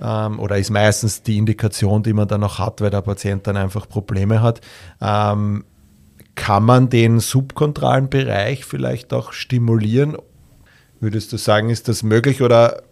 [0.00, 3.56] ähm, oder ist meistens die Indikation, die man dann auch hat, weil der Patient dann
[3.56, 4.60] einfach Probleme hat.
[5.00, 5.64] Ähm,
[6.34, 10.16] kann man den subkontralen Bereich vielleicht auch stimulieren?
[11.00, 12.82] Würdest du sagen, ist das möglich oder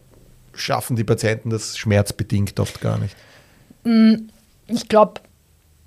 [0.53, 3.17] schaffen die Patienten das schmerzbedingt oft gar nicht?
[3.85, 4.29] Mm,
[4.67, 5.21] ich glaube,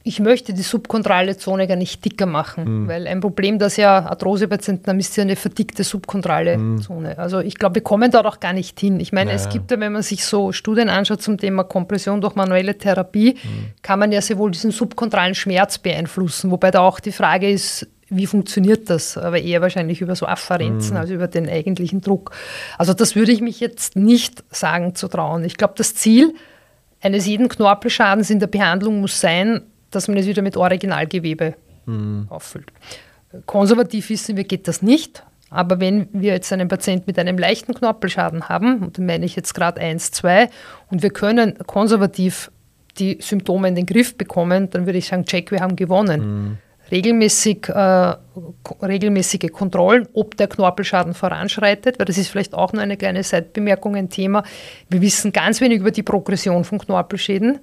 [0.04, 2.88] ich möchte die subkontrale Zone gar nicht dicker machen, mhm.
[2.88, 6.82] weil ein Problem, das ja Arthrosepatienten haben, ist ja eine verdickte subkontrale mhm.
[6.82, 7.18] Zone.
[7.18, 9.00] Also ich glaube, wir kommen dort auch gar nicht hin.
[9.00, 9.44] Ich meine, naja.
[9.44, 13.34] es gibt ja, wenn man sich so Studien anschaut zum Thema Kompression durch manuelle Therapie,
[13.34, 13.72] mhm.
[13.82, 17.86] kann man ja sehr wohl diesen subkontralen Schmerz beeinflussen, wobei da auch die Frage ist,
[18.10, 19.18] wie funktioniert das?
[19.18, 21.02] Aber eher wahrscheinlich über so Afferenzen mhm.
[21.02, 22.32] als über den eigentlichen Druck.
[22.78, 25.44] Also das würde ich mich jetzt nicht sagen zu trauen.
[25.44, 26.34] Ich glaube, das Ziel
[27.02, 29.62] eines jeden Knorpelschadens in der Behandlung muss sein,
[29.92, 32.28] dass man es wieder mit Originalgewebe mhm.
[32.30, 32.72] auffüllt.
[33.46, 35.24] Konservativ wissen wir, geht das nicht.
[35.52, 39.36] Aber wenn wir jetzt einen Patienten mit einem leichten Knorpelschaden haben, und dann meine ich
[39.36, 40.50] jetzt gerade 1, 2,
[40.92, 42.52] und wir können konservativ
[42.98, 46.22] die Symptome in den Griff bekommen, dann würde ich sagen, check, wir haben gewonnen.
[46.22, 46.58] Mhm.
[46.92, 48.16] Regelmäßig, äh,
[48.82, 53.96] regelmäßige Kontrollen, ob der Knorpelschaden voranschreitet, weil das ist vielleicht auch nur eine kleine Seitbemerkung,
[53.96, 54.44] ein Thema.
[54.90, 57.60] Wir wissen ganz wenig über die Progression von Knorpelschäden.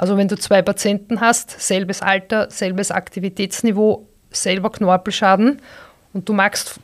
[0.00, 5.60] Also wenn du zwei Patienten hast, selbes Alter, selbes Aktivitätsniveau, selber Knorpelschaden
[6.14, 6.80] und du magst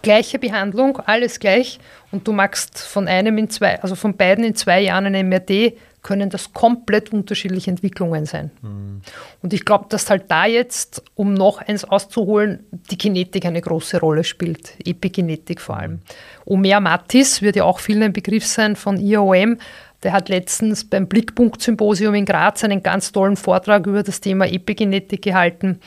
[0.00, 1.78] gleiche Behandlung, alles gleich
[2.10, 5.74] und du magst von einem in zwei, also von beiden in zwei Jahren eine MRT,
[6.00, 8.50] können das komplett unterschiedliche Entwicklungen sein.
[8.62, 9.02] Mhm.
[9.42, 14.00] Und ich glaube, dass halt da jetzt, um noch eins auszuholen, die Genetik eine große
[14.00, 16.00] Rolle spielt, Epigenetik vor allem.
[16.46, 19.58] Omer Mattis wird ja auch vielen ein Begriff sein von IOM,
[20.04, 25.22] der hat letztens beim Blickpunkt-Symposium in Graz einen ganz tollen Vortrag über das Thema Epigenetik
[25.22, 25.80] gehalten.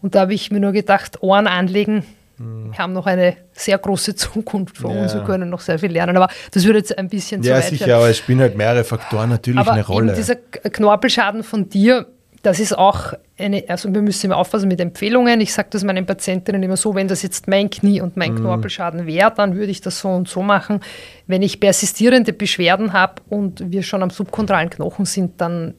[0.00, 2.04] Und da habe ich mir nur gedacht, Ohren anlegen.
[2.38, 5.02] Wir haben noch eine sehr große Zukunft vor ja.
[5.02, 6.18] uns und können noch sehr viel lernen.
[6.18, 8.56] Aber das würde jetzt ein bisschen ja, zu weit Ja, sicher, aber es spielen halt
[8.56, 10.12] mehrere Faktoren natürlich aber eine Rolle.
[10.12, 12.06] Dieser Knorpelschaden von dir,
[12.46, 15.40] das ist auch eine, also wir müssen immer aufpassen mit Empfehlungen.
[15.40, 18.36] Ich sage das meinen Patientinnen immer so, wenn das jetzt mein Knie und mein mhm.
[18.36, 20.78] Knorpelschaden wäre, dann würde ich das so und so machen.
[21.26, 25.74] Wenn ich persistierende Beschwerden habe und wir schon am subkontralen Knochen sind, dann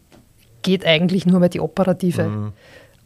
[0.62, 2.24] geht eigentlich nur mehr die operative.
[2.24, 2.54] Mhm.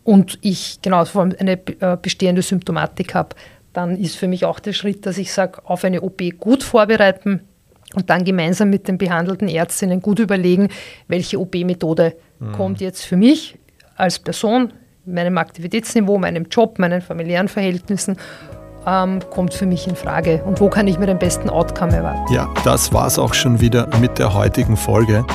[0.04, 3.36] Und ich genau vor allem eine äh, bestehende Symptomatik habe,
[3.74, 7.42] dann ist für mich auch der Schritt, dass ich sage, auf eine OP gut vorbereiten
[7.94, 10.70] und dann gemeinsam mit den behandelten Ärztinnen gut überlegen,
[11.08, 12.52] welche OP-Methode mhm.
[12.52, 13.58] kommt jetzt für mich
[13.96, 14.74] als Person,
[15.06, 18.18] meinem Aktivitätsniveau, meinem Job, meinen familiären Verhältnissen
[18.86, 22.34] ähm, kommt für mich in Frage und wo kann ich mir den besten Outcome erwarten.
[22.34, 25.26] Ja, das war es auch schon wieder mit der heutigen Folge.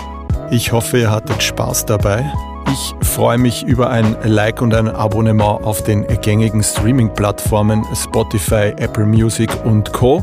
[0.51, 2.25] Ich hoffe, ihr hattet Spaß dabei.
[2.73, 9.07] Ich freue mich über ein Like und ein Abonnement auf den gängigen Streaming-Plattformen Spotify, Apple
[9.07, 10.23] Music und Co.